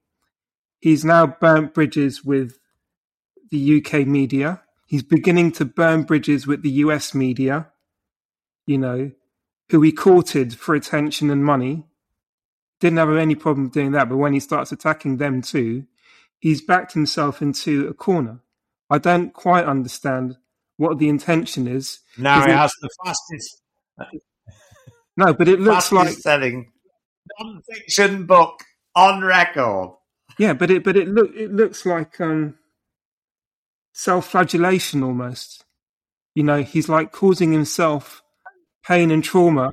He's 0.84 1.02
now 1.02 1.26
burnt 1.26 1.72
bridges 1.72 2.26
with 2.26 2.58
the 3.50 3.78
UK 3.78 4.06
media. 4.06 4.60
He's 4.84 5.02
beginning 5.02 5.52
to 5.52 5.64
burn 5.64 6.02
bridges 6.02 6.46
with 6.46 6.60
the 6.60 6.72
US 6.84 7.14
media, 7.14 7.68
you 8.66 8.76
know, 8.76 9.12
who 9.70 9.80
he 9.80 9.92
courted 9.92 10.58
for 10.58 10.74
attention 10.74 11.30
and 11.30 11.42
money. 11.42 11.84
Didn't 12.80 12.98
have 12.98 13.16
any 13.16 13.34
problem 13.34 13.70
doing 13.70 13.92
that, 13.92 14.10
but 14.10 14.18
when 14.18 14.34
he 14.34 14.40
starts 14.40 14.72
attacking 14.72 15.16
them 15.16 15.40
too, 15.40 15.86
he's 16.38 16.60
backed 16.60 16.92
himself 16.92 17.40
into 17.40 17.88
a 17.88 17.94
corner. 17.94 18.40
I 18.90 18.98
don't 18.98 19.32
quite 19.32 19.64
understand 19.64 20.36
what 20.76 20.98
the 20.98 21.08
intention 21.08 21.66
is. 21.66 22.00
Now 22.18 22.44
he 22.44 22.52
it, 22.52 22.56
has 22.58 22.74
the 22.82 22.90
fastest. 23.02 23.62
No, 25.16 25.32
but 25.32 25.48
it 25.48 25.60
looks 25.60 25.92
like 25.92 26.10
selling 26.10 26.72
non-fiction 27.40 28.26
book 28.26 28.64
on 28.94 29.22
record. 29.22 29.96
Yeah, 30.38 30.52
but 30.52 30.70
it 30.70 30.82
but 30.84 30.96
it 30.96 31.08
look 31.08 31.34
it 31.34 31.52
looks 31.52 31.86
like 31.86 32.20
um, 32.20 32.56
self-flagellation 33.92 35.02
almost. 35.02 35.64
You 36.34 36.42
know, 36.42 36.62
he's 36.62 36.88
like 36.88 37.12
causing 37.12 37.52
himself 37.52 38.22
pain 38.84 39.10
and 39.10 39.22
trauma, 39.22 39.70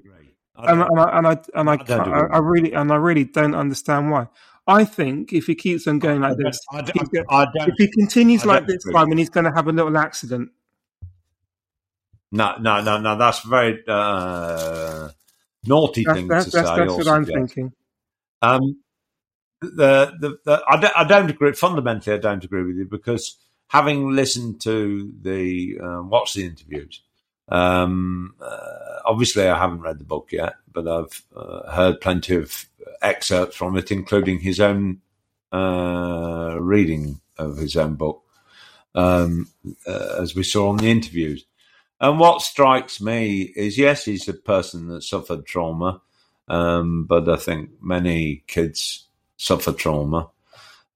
and, 0.55 0.81
and, 0.81 0.99
I 0.99 1.17
and 1.17 1.27
I 1.27 1.37
and 1.55 1.69
I, 1.69 1.73
I, 1.73 1.95
I, 1.95 2.27
I 2.33 2.37
really 2.37 2.73
and 2.73 2.91
I 2.91 2.95
really 2.95 3.23
don't 3.23 3.55
understand 3.55 4.11
why. 4.11 4.27
I 4.67 4.85
think 4.85 5.33
if 5.33 5.47
he 5.47 5.55
keeps 5.55 5.87
on 5.87 5.99
going 5.99 6.21
like 6.21 6.37
this, 6.37 6.59
if 6.73 7.73
he 7.77 7.87
continues 7.87 8.45
like 8.45 8.67
this, 8.67 8.83
I 8.95 9.05
mean, 9.05 9.17
he's 9.17 9.29
going 9.29 9.45
to 9.45 9.51
have 9.51 9.67
a 9.67 9.71
little 9.71 9.97
accident. 9.97 10.51
No, 12.31 12.55
no, 12.59 12.81
no, 12.81 12.99
no. 12.99 13.17
That's 13.17 13.39
very 13.39 13.83
uh, 13.87 15.09
naughty 15.65 16.03
that's, 16.05 16.17
thing 16.17 16.27
that's, 16.27 16.45
to 16.45 16.51
that's, 16.51 16.69
say. 16.69 16.75
That's 16.77 16.93
what 16.93 17.07
I'm 17.07 17.25
thinking. 17.25 17.73
Um, 18.41 18.77
the, 19.61 20.37
the, 20.43 20.63
I, 20.67 20.79
don't, 20.79 20.93
I 20.97 21.03
don't 21.03 21.29
agree. 21.29 21.53
Fundamentally, 21.53 22.15
I 22.15 22.19
don't 22.19 22.43
agree 22.43 22.63
with 22.63 22.77
you 22.77 22.85
because 22.85 23.37
having 23.67 24.11
listened 24.11 24.61
to 24.61 25.13
the 25.21 25.79
um, 25.81 26.09
watch 26.09 26.33
the 26.33 26.45
interviews, 26.45 27.01
um, 27.49 28.33
uh, 28.41 28.99
obviously 29.05 29.47
I 29.47 29.57
haven't 29.57 29.81
read 29.81 29.99
the 29.99 30.03
book 30.03 30.29
yet, 30.31 30.55
but 30.71 30.87
I've 30.87 31.23
uh, 31.35 31.71
heard 31.71 32.01
plenty 32.01 32.35
of 32.35 32.65
excerpts 33.01 33.55
from 33.55 33.77
it, 33.77 33.91
including 33.91 34.39
his 34.39 34.59
own 34.59 35.01
uh, 35.51 36.57
reading 36.59 37.21
of 37.37 37.57
his 37.57 37.77
own 37.77 37.95
book, 37.95 38.23
um, 38.95 39.47
uh, 39.87 40.17
as 40.19 40.33
we 40.35 40.43
saw 40.43 40.69
on 40.69 40.77
the 40.77 40.89
interviews. 40.89 41.45
And 41.99 42.19
what 42.19 42.41
strikes 42.41 42.99
me 42.99 43.41
is, 43.41 43.77
yes, 43.77 44.05
he's 44.05 44.27
a 44.27 44.33
person 44.33 44.87
that 44.87 45.03
suffered 45.03 45.45
trauma, 45.45 46.01
um, 46.47 47.05
but 47.05 47.29
I 47.29 47.35
think 47.35 47.69
many 47.79 48.43
kids 48.47 49.07
suffer 49.41 49.71
trauma. 49.71 50.29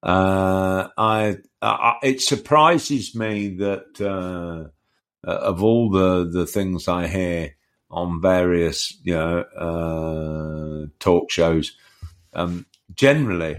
Uh, 0.04 0.88
I, 0.98 1.38
I, 1.64 1.96
it 2.04 2.22
surprises 2.22 3.16
me 3.16 3.56
that 3.58 4.00
uh, 4.00 4.70
of 5.28 5.64
all 5.64 5.90
the 5.90 6.30
the 6.32 6.46
things 6.46 6.88
I 6.88 7.08
hear 7.08 7.56
on 7.90 8.22
various 8.22 9.00
you 9.04 9.16
know 9.16 9.40
uh, 9.40 10.88
talk 11.00 11.32
shows, 11.32 11.76
um, 12.34 12.68
generally 12.94 13.58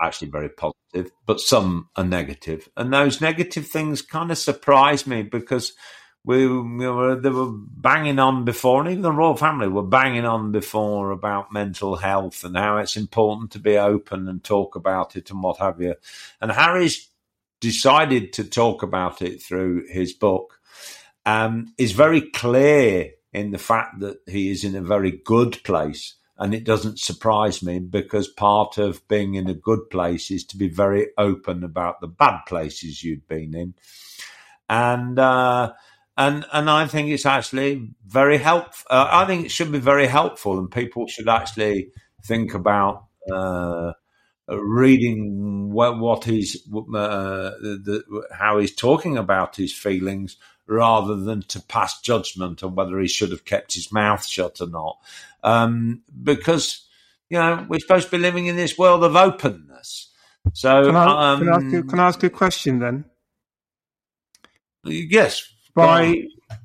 actually 0.00 0.28
very 0.28 0.50
positive, 0.50 1.10
but 1.24 1.40
some 1.40 1.88
are. 1.96 2.68
And 2.76 2.92
those 2.92 3.22
negative 3.22 3.66
things 3.66 4.02
kind 4.02 4.30
of 4.30 4.36
surprise 4.36 5.06
me 5.06 5.22
because 5.22 5.72
we, 6.26 6.46
we 6.46 6.88
were, 6.88 7.14
they 7.14 7.30
were 7.30 7.52
banging 7.52 8.18
on 8.18 8.44
before, 8.44 8.80
and 8.80 8.90
even 8.90 9.02
the 9.02 9.12
royal 9.12 9.36
family 9.36 9.68
were 9.68 9.84
banging 9.84 10.24
on 10.24 10.50
before 10.50 11.12
about 11.12 11.52
mental 11.52 11.94
health 11.94 12.42
and 12.42 12.56
how 12.56 12.78
it's 12.78 12.96
important 12.96 13.52
to 13.52 13.60
be 13.60 13.78
open 13.78 14.28
and 14.28 14.42
talk 14.42 14.74
about 14.74 15.14
it 15.14 15.30
and 15.30 15.40
what 15.40 15.58
have 15.58 15.80
you. 15.80 15.94
And 16.40 16.50
Harry's 16.50 17.08
decided 17.60 18.32
to 18.34 18.44
talk 18.44 18.82
about 18.82 19.22
it 19.22 19.40
through 19.40 19.86
his 19.86 20.12
book. 20.12 20.60
Um, 21.24 21.72
is 21.78 21.92
very 21.92 22.20
clear 22.20 23.12
in 23.32 23.50
the 23.52 23.58
fact 23.58 24.00
that 24.00 24.18
he 24.26 24.50
is 24.50 24.64
in 24.64 24.76
a 24.76 24.82
very 24.82 25.10
good 25.10 25.62
place 25.64 26.14
and 26.38 26.54
it 26.54 26.64
doesn't 26.64 26.98
surprise 26.98 27.62
me 27.62 27.78
because 27.78 28.28
part 28.28 28.78
of 28.78 29.06
being 29.08 29.34
in 29.34 29.48
a 29.48 29.54
good 29.54 29.90
place 29.90 30.30
is 30.30 30.44
to 30.44 30.56
be 30.56 30.68
very 30.68 31.08
open 31.16 31.64
about 31.64 32.00
the 32.00 32.08
bad 32.08 32.40
places 32.46 33.02
you'd 33.02 33.26
been 33.26 33.54
in. 33.54 33.74
And, 34.68 35.18
uh, 35.18 35.72
and, 36.16 36.44
and 36.52 36.70
I 36.70 36.86
think 36.86 37.10
it's 37.10 37.26
actually 37.26 37.90
very 38.06 38.38
helpful. 38.38 38.86
Uh, 38.90 39.08
I 39.10 39.26
think 39.26 39.46
it 39.46 39.50
should 39.50 39.72
be 39.72 39.78
very 39.78 40.06
helpful 40.06 40.58
and 40.58 40.70
people 40.70 41.06
should 41.06 41.28
actually 41.28 41.90
think 42.24 42.54
about, 42.54 43.04
uh, 43.30 43.92
reading 44.48 45.72
what, 45.72 45.98
what 45.98 46.24
he's, 46.24 46.56
uh, 46.72 47.50
the, 47.60 48.24
how 48.32 48.58
he's 48.58 48.74
talking 48.74 49.18
about 49.18 49.56
his 49.56 49.72
feelings 49.72 50.36
rather 50.68 51.16
than 51.16 51.42
to 51.42 51.60
pass 51.60 52.00
judgment 52.00 52.62
on 52.62 52.74
whether 52.74 52.98
he 53.00 53.08
should 53.08 53.30
have 53.30 53.44
kept 53.44 53.74
his 53.74 53.92
mouth 53.92 54.24
shut 54.24 54.60
or 54.60 54.68
not 54.68 54.98
um, 55.46 56.02
because 56.22 56.86
you 57.30 57.38
know 57.38 57.64
we're 57.68 57.80
supposed 57.80 58.06
to 58.06 58.10
be 58.10 58.18
living 58.18 58.46
in 58.46 58.56
this 58.56 58.76
world 58.76 59.02
of 59.04 59.16
openness. 59.16 60.12
So 60.52 60.84
can 60.84 60.96
I, 60.96 61.32
um, 61.32 61.38
can 61.40 61.48
I, 61.48 61.56
ask, 61.56 61.64
you, 61.64 61.84
can 61.84 62.00
I 62.00 62.06
ask 62.06 62.22
a 62.22 62.30
question 62.30 62.78
then? 62.78 63.04
Yes. 64.84 65.52
By 65.76 66.24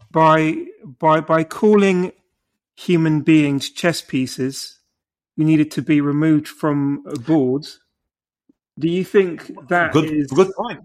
by 0.10 0.65
by 1.00 1.19
by 1.19 1.43
calling 1.43 2.13
human 2.76 3.21
beings 3.21 3.69
chess 3.69 4.02
pieces, 4.02 4.80
we 5.38 5.45
needed 5.45 5.69
to 5.71 5.82
be 5.82 6.02
removed 6.02 6.47
from 6.47 7.04
a 7.06 7.19
board. 7.19 7.67
Do 8.80 8.88
you 8.88 9.04
think 9.04 9.67
that 9.67 9.91
good, 9.91 10.10
is, 10.10 10.28
good 10.28 10.52
point? 10.56 10.80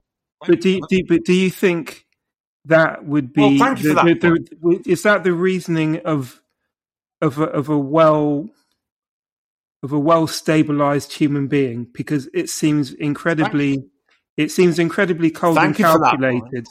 But 0.46 0.60
do, 0.60 0.80
do, 0.90 1.02
but 1.08 1.24
do 1.24 1.32
you 1.32 1.50
think 1.50 2.04
that 2.66 3.06
would 3.06 3.32
be 3.32 3.58
well, 3.58 3.74
the, 3.76 3.94
that 3.94 4.04
the, 4.04 4.48
the, 4.60 4.90
is 4.90 5.04
that 5.04 5.24
the 5.24 5.32
reasoning 5.32 6.00
of 6.00 6.42
of 7.20 7.38
a, 7.38 7.44
of 7.44 7.68
a 7.68 7.78
well 7.78 8.48
of 9.82 9.92
a 9.92 9.98
well 9.98 10.26
stabilized 10.26 11.12
human 11.12 11.46
being 11.46 11.86
because 11.94 12.28
it 12.34 12.50
seems 12.50 12.92
incredibly 12.92 13.84
it 14.36 14.50
seems 14.50 14.78
incredibly 14.78 15.30
cold 15.30 15.56
Thank 15.56 15.78
and 15.78 15.86
calculated. 15.86 16.66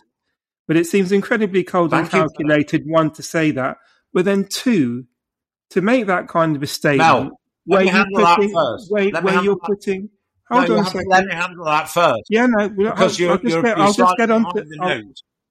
But 0.67 0.78
it 0.78 0.86
seems 0.86 1.12
incredibly 1.12 1.63
cold 1.63 1.91
Thank 1.91 2.12
and 2.13 2.23
calculated 2.23 2.84
one 2.86 3.12
to 3.12 3.23
say 3.23 3.51
that, 3.51 3.78
but 4.13 4.25
then 4.25 4.45
two 4.45 5.06
to 5.71 5.82
make 5.82 6.08
that 6.08 6.28
kind 6.28 6.56
of 6.56 6.63
a 6.63 6.67
statement 6.67 7.34
where 7.65 7.84
you're 7.84 8.06
putting 8.06 8.54
where, 8.89 9.21
where 9.21 9.43
you're 9.43 9.56
that. 9.56 9.62
putting 9.63 10.10
Hold 10.49 10.69
no, 10.69 10.78
on 10.78 10.86
a 10.86 10.86
second. 10.86 11.08
Let 11.10 11.25
me 11.25 11.34
handle 11.34 11.65
that 11.65 11.89
first. 11.89 12.23
Yeah, 12.30 12.45
no, 12.45 12.69
because 12.69 13.19
I'll, 13.19 13.19
you're, 13.19 13.32
I'll 13.32 13.38
just 13.39 13.65
I'll 13.65 13.93
just 13.93 14.17
get 14.17 14.30
on 14.30 14.43
to, 14.54 14.65
I'll, 14.80 15.01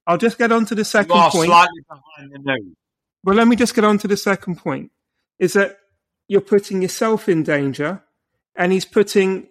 I'll, 0.07 0.17
just 0.17 0.37
get 0.37 0.51
on 0.51 0.65
to 0.65 0.75
the 0.75 0.85
second 0.85 1.17
point. 1.17 1.47
Slightly 1.47 1.81
behind 1.89 2.31
the 2.31 2.39
news. 2.39 2.75
Well, 3.23 3.35
let 3.35 3.47
me 3.47 3.55
just 3.55 3.75
get 3.75 3.83
on 3.83 3.97
to 3.99 4.07
the 4.07 4.15
second 4.15 4.57
point 4.57 4.91
is 5.37 5.53
that 5.53 5.79
you're 6.27 6.41
putting 6.41 6.81
yourself 6.81 7.27
in 7.27 7.43
danger 7.43 8.03
and 8.55 8.71
he's 8.71 8.85
putting 8.85 9.47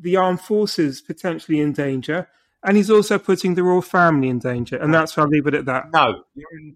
the 0.00 0.16
armed 0.16 0.40
forces 0.40 1.00
potentially 1.00 1.60
in 1.60 1.72
danger 1.72 2.28
and 2.64 2.76
he's 2.76 2.90
also 2.90 3.18
putting 3.18 3.54
the 3.54 3.62
royal 3.62 3.82
family 3.82 4.28
in 4.28 4.38
danger 4.38 4.76
and 4.76 4.92
that's 4.92 5.16
why 5.16 5.22
i'll 5.22 5.28
leave 5.28 5.46
it 5.46 5.54
at 5.54 5.64
that 5.64 5.90
no 5.92 6.22
you're 6.34 6.72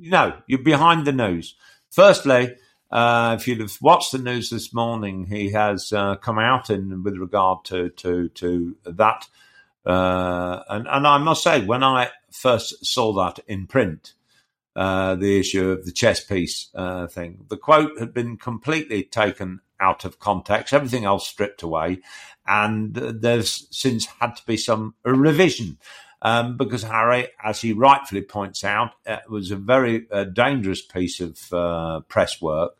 no 0.00 0.38
you're 0.46 0.62
behind 0.62 1.06
the 1.06 1.12
news. 1.12 1.54
Firstly, 1.90 2.56
uh, 2.90 3.36
if 3.38 3.46
you'd 3.46 3.60
have 3.60 3.76
watched 3.80 4.12
the 4.12 4.18
news 4.18 4.50
this 4.50 4.72
morning, 4.72 5.26
he 5.26 5.50
has 5.50 5.92
uh, 5.92 6.16
come 6.16 6.38
out 6.38 6.70
in 6.70 7.02
with 7.02 7.16
regard 7.16 7.64
to 7.66 7.90
to 7.90 8.28
to 8.30 8.76
that, 8.84 9.26
uh, 9.86 10.62
and 10.68 10.86
and 10.88 11.06
I 11.06 11.18
must 11.18 11.42
say, 11.42 11.64
when 11.64 11.82
I 11.82 12.10
first 12.32 12.84
saw 12.84 13.12
that 13.24 13.40
in 13.46 13.66
print, 13.66 14.14
uh, 14.74 15.14
the 15.16 15.38
issue 15.38 15.70
of 15.70 15.84
the 15.84 15.92
chess 15.92 16.24
piece 16.24 16.70
uh, 16.74 17.06
thing, 17.06 17.44
the 17.48 17.56
quote 17.56 17.98
had 17.98 18.14
been 18.14 18.36
completely 18.36 19.02
taken 19.02 19.60
out 19.80 20.04
of 20.04 20.18
context, 20.18 20.72
everything 20.72 21.04
else 21.04 21.26
stripped 21.26 21.62
away, 21.62 22.00
and 22.46 22.94
there's 22.94 23.66
since 23.70 24.06
had 24.06 24.36
to 24.36 24.46
be 24.46 24.56
some 24.56 24.94
revision. 25.04 25.78
Um, 26.22 26.58
because 26.58 26.82
Harry, 26.82 27.28
as 27.42 27.62
he 27.62 27.72
rightfully 27.72 28.20
points 28.20 28.62
out, 28.62 28.90
it 29.06 29.30
was 29.30 29.50
a 29.50 29.56
very 29.56 30.06
uh, 30.12 30.24
dangerous 30.24 30.82
piece 30.82 31.18
of 31.18 31.50
uh, 31.50 32.00
press 32.08 32.42
work 32.42 32.72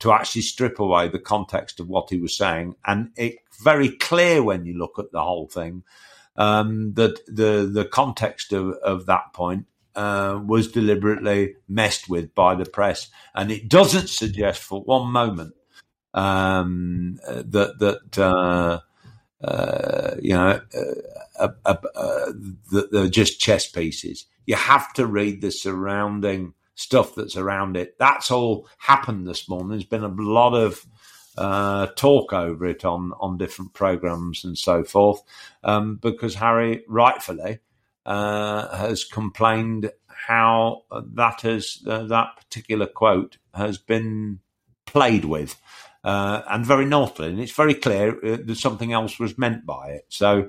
to 0.00 0.12
actually 0.12 0.42
strip 0.42 0.80
away 0.80 1.08
the 1.08 1.20
context 1.20 1.78
of 1.78 1.88
what 1.88 2.10
he 2.10 2.18
was 2.18 2.36
saying. 2.36 2.74
And 2.84 3.10
it's 3.16 3.38
very 3.62 3.90
clear 3.90 4.42
when 4.42 4.64
you 4.64 4.76
look 4.76 4.98
at 4.98 5.12
the 5.12 5.22
whole 5.22 5.46
thing 5.46 5.84
um, 6.36 6.94
that 6.94 7.18
the 7.26 7.68
the 7.70 7.84
context 7.84 8.52
of, 8.52 8.70
of 8.82 9.06
that 9.06 9.32
point 9.32 9.66
uh, 9.94 10.40
was 10.44 10.70
deliberately 10.70 11.56
messed 11.68 12.08
with 12.08 12.34
by 12.34 12.54
the 12.54 12.64
press, 12.64 13.10
and 13.34 13.50
it 13.50 13.68
doesn't 13.68 14.08
suggest 14.08 14.62
for 14.62 14.80
one 14.82 15.10
moment 15.10 15.54
um, 16.18 17.20
that 17.24 17.78
that 17.78 18.18
uh, 18.18 18.80
uh, 19.46 20.16
you 20.20 20.34
know 20.34 20.60
uh, 21.38 21.48
uh, 21.64 21.76
uh, 21.94 22.32
they're 22.90 23.08
just 23.08 23.40
chess 23.40 23.68
pieces. 23.70 24.26
You 24.46 24.56
have 24.56 24.92
to 24.94 25.06
read 25.06 25.40
the 25.40 25.52
surrounding 25.52 26.54
stuff 26.74 27.14
that's 27.14 27.36
around 27.36 27.76
it. 27.76 27.96
That's 27.98 28.30
all 28.30 28.66
happened 28.78 29.28
this 29.28 29.48
morning. 29.48 29.68
There's 29.68 29.84
been 29.84 30.04
a 30.04 30.08
lot 30.08 30.54
of 30.54 30.84
uh, 31.36 31.86
talk 31.94 32.32
over 32.32 32.66
it 32.66 32.84
on 32.84 33.12
on 33.20 33.38
different 33.38 33.72
programs 33.72 34.44
and 34.44 34.58
so 34.58 34.82
forth, 34.82 35.22
um, 35.62 35.96
because 35.96 36.34
Harry 36.34 36.82
rightfully 36.88 37.60
uh, 38.04 38.76
has 38.76 39.04
complained 39.04 39.92
how 40.08 40.82
that 41.14 41.42
has 41.42 41.78
uh, 41.86 42.02
that 42.04 42.36
particular 42.38 42.86
quote 42.86 43.38
has 43.54 43.78
been 43.78 44.40
played 44.84 45.24
with. 45.24 45.60
Uh, 46.04 46.42
and 46.48 46.64
very 46.64 46.84
naughtily, 46.84 47.28
and 47.28 47.40
it's 47.40 47.52
very 47.52 47.74
clear 47.74 48.16
uh, 48.24 48.38
that 48.44 48.56
something 48.56 48.92
else 48.92 49.18
was 49.18 49.36
meant 49.36 49.66
by 49.66 49.88
it. 49.88 50.06
So, 50.08 50.48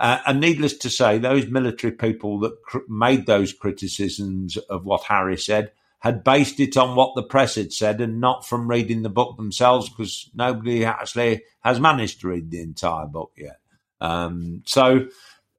uh, 0.00 0.18
and 0.26 0.40
needless 0.40 0.78
to 0.78 0.90
say, 0.90 1.18
those 1.18 1.46
military 1.48 1.92
people 1.92 2.40
that 2.40 2.62
cr- 2.62 2.78
made 2.88 3.26
those 3.26 3.52
criticisms 3.52 4.56
of 4.56 4.86
what 4.86 5.04
Harry 5.04 5.36
said 5.36 5.72
had 5.98 6.24
based 6.24 6.60
it 6.60 6.76
on 6.76 6.94
what 6.94 7.14
the 7.14 7.22
press 7.22 7.56
had 7.56 7.72
said 7.72 8.00
and 8.00 8.20
not 8.20 8.46
from 8.46 8.68
reading 8.68 9.02
the 9.02 9.08
book 9.10 9.36
themselves 9.36 9.88
because 9.88 10.30
nobody 10.34 10.84
actually 10.84 11.42
has 11.60 11.80
managed 11.80 12.20
to 12.20 12.28
read 12.28 12.50
the 12.50 12.60
entire 12.60 13.06
book 13.06 13.32
yet. 13.36 13.58
Um, 14.00 14.62
so, 14.66 15.08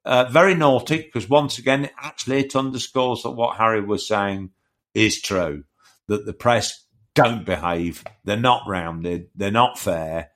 uh, 0.04 0.24
very 0.30 0.54
naughty 0.54 0.98
because 0.98 1.28
once 1.28 1.58
again, 1.58 1.90
actually, 2.00 2.40
it 2.40 2.56
underscores 2.56 3.22
that 3.22 3.32
what 3.32 3.56
Harry 3.56 3.82
was 3.82 4.06
saying 4.06 4.50
is 4.94 5.20
true 5.20 5.64
that 6.06 6.24
the 6.24 6.32
press 6.32 6.84
don't 7.24 7.44
behave, 7.44 8.04
they're 8.24 8.36
not 8.36 8.62
rounded, 8.66 9.28
they're 9.34 9.50
not 9.50 9.78
fair. 9.78 10.30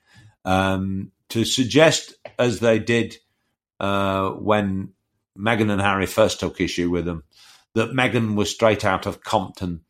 Um, 0.45 1.13
to 1.31 1.45
suggest, 1.45 2.15
as 2.39 2.61
they 2.61 2.79
did 2.79 3.17
uh, 3.81 4.31
when 4.31 4.91
Meghan 5.39 5.71
and 5.71 5.81
Harry 5.81 6.07
first 6.07 6.41
took 6.41 6.61
issue 6.61 6.91
with 6.91 7.05
them, 7.05 7.25
that 7.75 7.93
Meghan 7.93 8.35
was 8.35 8.51
straight 8.51 8.85
out 8.85 9.07
of 9.07 9.23
Compton. 9.23 9.81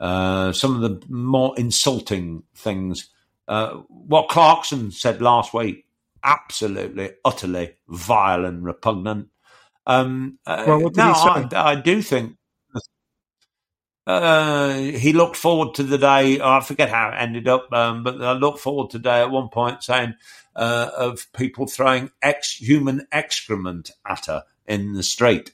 Uh, 0.00 0.52
some 0.52 0.74
of 0.74 0.80
the 0.82 1.02
more 1.08 1.54
insulting 1.58 2.42
things. 2.54 3.10
Uh, 3.48 3.74
what 3.88 4.28
Clarkson 4.28 4.90
said 4.90 5.22
last 5.22 5.54
week, 5.54 5.86
absolutely, 6.22 7.10
utterly 7.24 7.74
vile 7.88 8.44
and 8.44 8.64
repugnant. 8.64 9.28
Um, 9.86 10.38
uh, 10.46 10.64
well, 10.66 10.80
what 10.80 10.94
did 10.94 11.00
no, 11.00 11.12
he 11.12 11.14
say? 11.14 11.56
I, 11.56 11.72
I 11.72 11.74
do 11.76 12.02
think 12.02 12.36
uh, 14.06 14.74
he 14.74 15.12
looked 15.12 15.36
forward 15.36 15.74
to 15.74 15.82
the 15.82 15.98
day. 15.98 16.38
Oh, 16.38 16.50
I 16.50 16.60
forget 16.60 16.88
how 16.88 17.08
it 17.10 17.16
ended 17.16 17.48
up, 17.48 17.72
um, 17.72 18.04
but 18.04 18.22
I 18.22 18.32
looked 18.32 18.60
forward 18.60 18.90
to 18.90 18.98
the 18.98 19.02
day 19.02 19.20
at 19.20 19.30
one 19.30 19.48
point 19.48 19.82
saying 19.82 20.14
uh, 20.54 20.90
of 20.96 21.26
people 21.32 21.66
throwing 21.66 22.10
ex 22.22 22.54
human 22.54 23.06
excrement 23.10 23.90
at 24.06 24.26
her 24.26 24.44
in 24.66 24.92
the 24.92 25.02
street, 25.02 25.52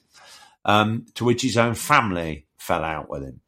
um, 0.65 1.07
to 1.15 1.25
which 1.25 1.41
his 1.41 1.57
own 1.57 1.73
family 1.73 2.45
fell 2.57 2.83
out 2.83 3.09
with 3.09 3.23
him 3.23 3.41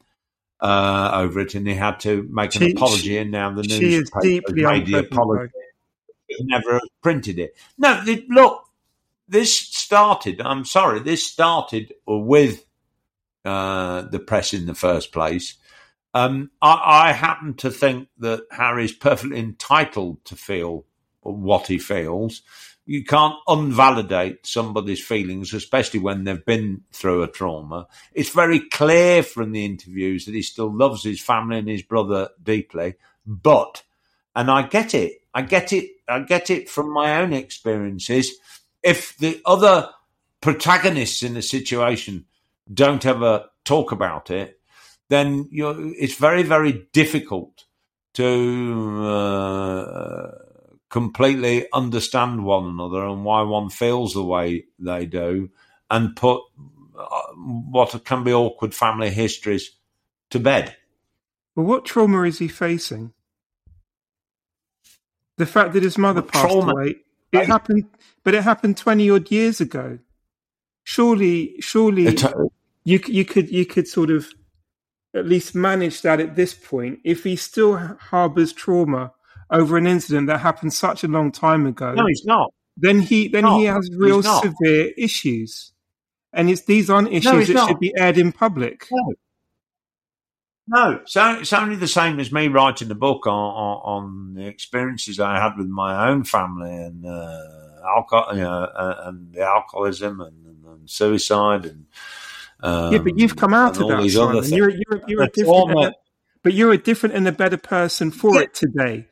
uh, 0.59 1.11
over 1.13 1.41
it, 1.41 1.53
and 1.53 1.67
he 1.67 1.75
had 1.75 1.99
to 2.01 2.27
make 2.31 2.53
she, 2.53 2.71
an 2.71 2.77
apology. 2.77 3.09
She, 3.09 3.17
and 3.17 3.31
now 3.31 3.53
the 3.53 3.61
news 3.61 4.09
made 4.15 4.85
the 4.87 4.99
apology. 4.99 5.51
Never 6.39 6.81
printed 7.03 7.37
it. 7.37 7.55
No, 7.77 8.03
look, 8.29 8.67
this 9.27 9.55
started. 9.55 10.41
I'm 10.41 10.65
sorry, 10.65 10.99
this 10.99 11.25
started 11.25 11.93
with 12.07 12.64
uh, 13.45 14.01
the 14.01 14.19
press 14.19 14.53
in 14.53 14.65
the 14.65 14.75
first 14.75 15.11
place. 15.11 15.55
Um, 16.13 16.51
I, 16.61 17.09
I, 17.09 17.11
happen 17.11 17.55
to 17.55 17.69
think 17.69 18.07
that 18.19 18.45
Harry's 18.49 18.93
perfectly 18.93 19.37
entitled 19.37 20.23
to 20.25 20.35
feel 20.35 20.85
what 21.21 21.67
he 21.67 21.77
feels. 21.77 22.41
You 22.85 23.03
can't 23.03 23.35
unvalidate 23.47 24.45
somebody's 24.45 25.03
feelings, 25.03 25.53
especially 25.53 25.99
when 25.99 26.23
they've 26.23 26.45
been 26.45 26.83
through 26.91 27.23
a 27.23 27.27
trauma. 27.27 27.87
It's 28.13 28.29
very 28.29 28.61
clear 28.61 29.23
from 29.23 29.51
the 29.51 29.65
interviews 29.65 30.25
that 30.25 30.35
he 30.35 30.41
still 30.41 30.73
loves 30.73 31.03
his 31.03 31.19
family 31.19 31.57
and 31.57 31.67
his 31.67 31.81
brother 31.81 32.29
deeply. 32.41 32.95
But, 33.25 33.83
and 34.35 34.49
I 34.49 34.63
get 34.67 34.93
it, 34.93 35.21
I 35.33 35.41
get 35.41 35.73
it, 35.73 35.89
I 36.07 36.21
get 36.21 36.49
it 36.49 36.69
from 36.69 36.93
my 36.93 37.21
own 37.21 37.33
experiences. 37.33 38.35
If 38.81 39.17
the 39.17 39.41
other 39.45 39.89
protagonists 40.39 41.23
in 41.23 41.33
the 41.33 41.41
situation 41.41 42.25
don't 42.71 43.05
ever 43.05 43.45
talk 43.63 43.91
about 43.91 44.31
it, 44.31 44.59
then 45.09 45.47
it's 45.51 46.15
very, 46.15 46.43
very 46.43 46.87
difficult 46.93 47.65
to 48.15 49.05
uh, 49.05 50.31
completely 50.89 51.67
understand 51.73 52.45
one 52.45 52.65
another 52.65 53.05
and 53.05 53.25
why 53.25 53.41
one 53.41 53.69
feels 53.69 54.13
the 54.13 54.23
way 54.23 54.65
they 54.79 55.05
do 55.05 55.49
and 55.89 56.15
put 56.15 56.41
uh, 56.97 57.21
what 57.35 58.03
can 58.05 58.23
be 58.23 58.33
awkward 58.33 58.73
family 58.73 59.09
histories 59.09 59.71
to 60.29 60.39
bed. 60.39 60.75
Well, 61.55 61.65
what 61.65 61.85
trauma 61.85 62.23
is 62.23 62.39
he 62.39 62.47
facing? 62.47 63.13
The 65.37 65.45
fact 65.45 65.73
that 65.73 65.83
his 65.83 65.97
mother 65.97 66.21
passed 66.21 66.53
trauma. 66.53 66.71
away. 66.71 66.95
It 67.33 67.47
happened, 67.47 67.85
but 68.23 68.33
it 68.33 68.43
happened 68.43 68.77
twenty 68.77 69.09
odd 69.09 69.29
years 69.29 69.59
ago. 69.59 69.99
Surely, 70.83 71.55
surely, 71.59 72.05
it, 72.05 72.23
you 72.85 73.01
you 73.07 73.25
could 73.25 73.49
you 73.49 73.65
could 73.65 73.87
sort 73.87 74.11
of 74.11 74.29
at 75.13 75.25
least 75.25 75.55
manage 75.55 76.01
that 76.03 76.19
at 76.19 76.35
this 76.35 76.53
point. 76.53 76.99
If 77.03 77.23
he 77.23 77.35
still 77.35 77.75
harbors 77.75 78.53
trauma 78.53 79.11
over 79.49 79.75
an 79.77 79.87
incident 79.87 80.27
that 80.27 80.39
happened 80.39 80.73
such 80.73 81.03
a 81.03 81.07
long 81.07 81.31
time 81.31 81.65
ago, 81.65 81.93
no, 81.93 82.05
he's 82.05 82.23
not. 82.25 82.53
Then 82.77 83.01
he 83.01 83.27
then 83.27 83.45
he 83.45 83.65
has 83.65 83.89
real 83.95 84.23
severe 84.23 84.91
issues, 84.97 85.73
and 86.31 86.49
it's 86.49 86.61
these 86.61 86.89
aren't 86.89 87.09
issues 87.09 87.25
no, 87.25 87.43
that 87.43 87.53
not. 87.53 87.67
should 87.67 87.79
be 87.79 87.93
aired 87.97 88.17
in 88.17 88.31
public. 88.31 88.87
No. 88.91 89.13
No, 90.67 91.01
so 91.05 91.33
it's 91.33 91.53
only 91.53 91.75
the 91.75 91.87
same 91.87 92.19
as 92.19 92.31
me 92.31 92.47
writing 92.47 92.87
the 92.87 92.95
book 92.95 93.27
on, 93.27 93.33
on, 93.33 93.77
on 93.83 94.33
the 94.33 94.47
experiences 94.47 95.19
I 95.19 95.39
had 95.39 95.57
with 95.57 95.67
my 95.67 96.09
own 96.09 96.23
family 96.23 96.73
and 96.75 97.05
uh, 97.05 97.39
alcohol, 97.87 98.35
you 98.35 98.41
know, 98.41 98.63
uh, 98.63 99.03
and 99.05 99.31
the 99.31 99.41
alcoholism 99.41 100.21
and, 100.21 100.43
and, 100.43 100.65
and 100.65 100.89
suicide 100.89 101.65
and 101.65 101.85
um, 102.61 102.93
yeah, 102.93 102.99
but 102.99 103.17
you've 103.17 103.35
come 103.35 103.53
out 103.53 103.79
of 103.79 103.87
that, 103.87 104.09
Simon. 104.09 104.43
You're, 104.45 104.69
you're, 104.69 105.01
you're 105.07 105.23
a 105.23 105.29
different, 105.29 105.71
a, 105.71 105.93
but 106.43 106.53
you're 106.53 106.71
a 106.71 106.77
different 106.77 107.15
and 107.15 107.27
a 107.27 107.31
better 107.31 107.57
person 107.57 108.11
for 108.11 108.35
yeah. 108.35 108.41
it 108.41 108.53
today. 108.53 109.07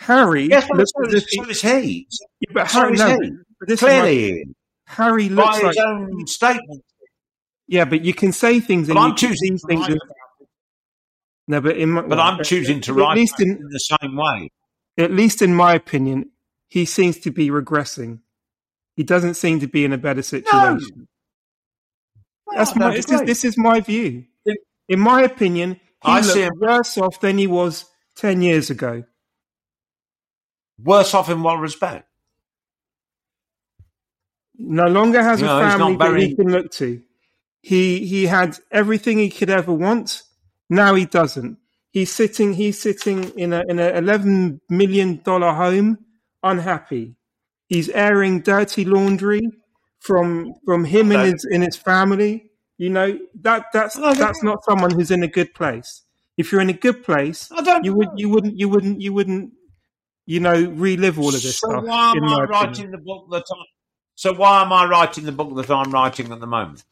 Harry, 0.00 0.44
yes, 0.44 0.68
looks 0.70 0.92
so, 0.96 1.14
is, 1.14 1.26
so 1.28 1.44
is 1.48 1.62
he. 1.62 2.08
Yeah, 2.40 2.50
but 2.54 2.70
Harry, 2.70 2.96
so 2.96 3.16
no, 3.16 3.30
but 3.60 3.78
clearly, 3.78 4.32
like, 4.32 4.44
Harry 4.86 5.28
looks 5.28 5.60
by 5.60 5.66
like 5.66 5.76
his 5.76 5.84
own 5.84 6.26
statement. 6.26 6.84
Yeah, 7.68 7.84
but 7.84 8.02
you 8.04 8.14
can 8.14 8.32
say 8.32 8.60
things, 8.60 8.88
but 8.88 8.96
and 8.96 9.06
I'm 9.06 9.14
choosing 9.14 9.58
things. 9.58 9.86
That, 9.86 10.00
no, 11.46 11.60
but 11.60 11.76
in 11.76 11.90
my, 11.90 12.00
but 12.00 12.10
well, 12.10 12.20
I'm 12.20 12.42
choosing 12.42 12.80
to 12.82 12.94
write 12.94 13.12
at 13.12 13.16
least 13.16 13.40
in, 13.40 13.50
in 13.50 13.68
the 13.70 13.78
same 13.78 14.16
way. 14.16 14.50
At 14.98 15.12
least 15.12 15.42
in 15.42 15.54
my 15.54 15.74
opinion, 15.74 16.30
he 16.68 16.84
seems 16.84 17.18
to 17.20 17.30
be 17.30 17.50
regressing. 17.50 18.20
He 18.96 19.04
doesn't 19.04 19.34
seem 19.34 19.60
to 19.60 19.66
be 19.66 19.84
in 19.84 19.92
a 19.92 19.98
better 19.98 20.22
situation. 20.22 20.88
No. 20.96 21.04
That's 22.54 22.74
my, 22.74 22.94
this, 22.94 23.10
is, 23.10 23.22
this 23.22 23.44
is 23.44 23.58
my 23.58 23.80
view. 23.80 24.24
In 24.88 24.98
my 24.98 25.22
opinion, 25.22 25.74
he 25.74 25.80
I 26.10 26.20
looked 26.20 26.60
worse 26.60 26.98
off 26.98 27.20
than 27.20 27.38
he 27.38 27.46
was 27.46 27.84
10 28.16 28.42
years 28.42 28.70
ago. 28.70 29.04
Worse 30.82 31.14
off 31.14 31.28
in 31.28 31.42
what 31.42 31.60
respect? 31.60 32.08
No 34.58 34.86
longer 34.88 35.22
has 35.22 35.40
you 35.40 35.46
a 35.46 35.48
know, 35.48 35.60
family 35.60 35.96
very... 35.96 36.20
that 36.20 36.28
he 36.28 36.36
can 36.36 36.52
look 36.52 36.70
to. 36.72 37.02
He 37.62 38.06
he 38.06 38.26
had 38.26 38.58
everything 38.70 39.18
he 39.18 39.30
could 39.30 39.50
ever 39.50 39.72
want. 39.72 40.22
Now 40.68 40.94
he 40.94 41.06
doesn't. 41.06 41.58
He's 41.92 42.12
sitting. 42.12 42.54
He's 42.54 42.80
sitting 42.80 43.30
in 43.38 43.52
a 43.52 43.62
in 43.68 43.78
a 43.78 43.90
eleven 43.90 44.60
million 44.68 45.20
dollar 45.22 45.52
home, 45.52 45.98
unhappy. 46.42 47.16
He's 47.68 47.88
airing 47.90 48.40
dirty 48.40 48.84
laundry 48.84 49.50
from 50.00 50.54
from 50.64 50.84
him 50.84 51.12
and 51.12 51.32
his 51.32 51.44
in 51.44 51.62
his 51.62 51.76
family. 51.76 52.50
You 52.78 52.90
know 52.90 53.18
that 53.42 53.66
that's 53.72 53.94
that's 53.94 54.42
not 54.42 54.64
someone 54.64 54.90
who's 54.90 55.10
in 55.10 55.22
a 55.22 55.28
good 55.28 55.54
place. 55.54 56.02
If 56.36 56.50
you're 56.50 56.60
in 56.60 56.70
a 56.70 56.74
good 56.74 57.04
place, 57.04 57.50
you 57.82 57.94
would 57.94 58.08
you 58.16 58.28
wouldn't 58.30 58.58
you 58.58 58.68
wouldn't 58.68 59.00
you 59.00 59.12
wouldn't 59.12 59.52
you 60.26 60.40
know 60.40 60.70
relive 60.70 61.18
all 61.18 61.28
of 61.28 61.34
this 61.34 61.58
so 61.58 61.68
stuff. 61.68 61.84
Why 61.84 62.12
am 62.16 62.24
I 62.24 62.44
writing 62.44 62.70
opinion. 62.70 62.90
the 62.92 62.98
book 62.98 63.30
that 63.30 63.44
I, 63.50 63.64
So 64.14 64.32
why 64.32 64.62
am 64.62 64.72
I 64.72 64.86
writing 64.86 65.24
the 65.24 65.32
book 65.32 65.54
that 65.56 65.70
I'm 65.70 65.90
writing 65.90 66.32
at 66.32 66.40
the 66.40 66.46
moment? 66.46 66.84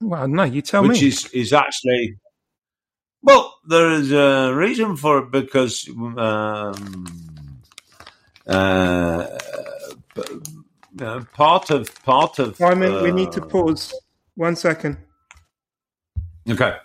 Well, 0.00 0.28
no, 0.28 0.44
you 0.44 0.60
tell 0.62 0.82
which 0.82 1.00
me. 1.00 1.06
Which 1.06 1.24
is 1.24 1.26
is 1.32 1.52
actually 1.52 2.18
well, 3.22 3.58
there 3.66 3.90
is 3.90 4.12
a 4.12 4.52
reason 4.54 4.96
for 4.96 5.18
it 5.18 5.30
because 5.30 5.88
um, 5.88 7.06
uh, 8.46 9.26
uh, 11.00 11.22
part 11.32 11.70
of 11.70 12.02
part 12.04 12.38
of. 12.38 12.56
Simon, 12.56 12.94
uh, 12.94 13.02
we 13.02 13.12
need 13.12 13.32
to 13.32 13.42
uh, 13.42 13.46
pause. 13.46 13.94
One 14.34 14.56
second. 14.56 14.96
Okay. 16.48 16.76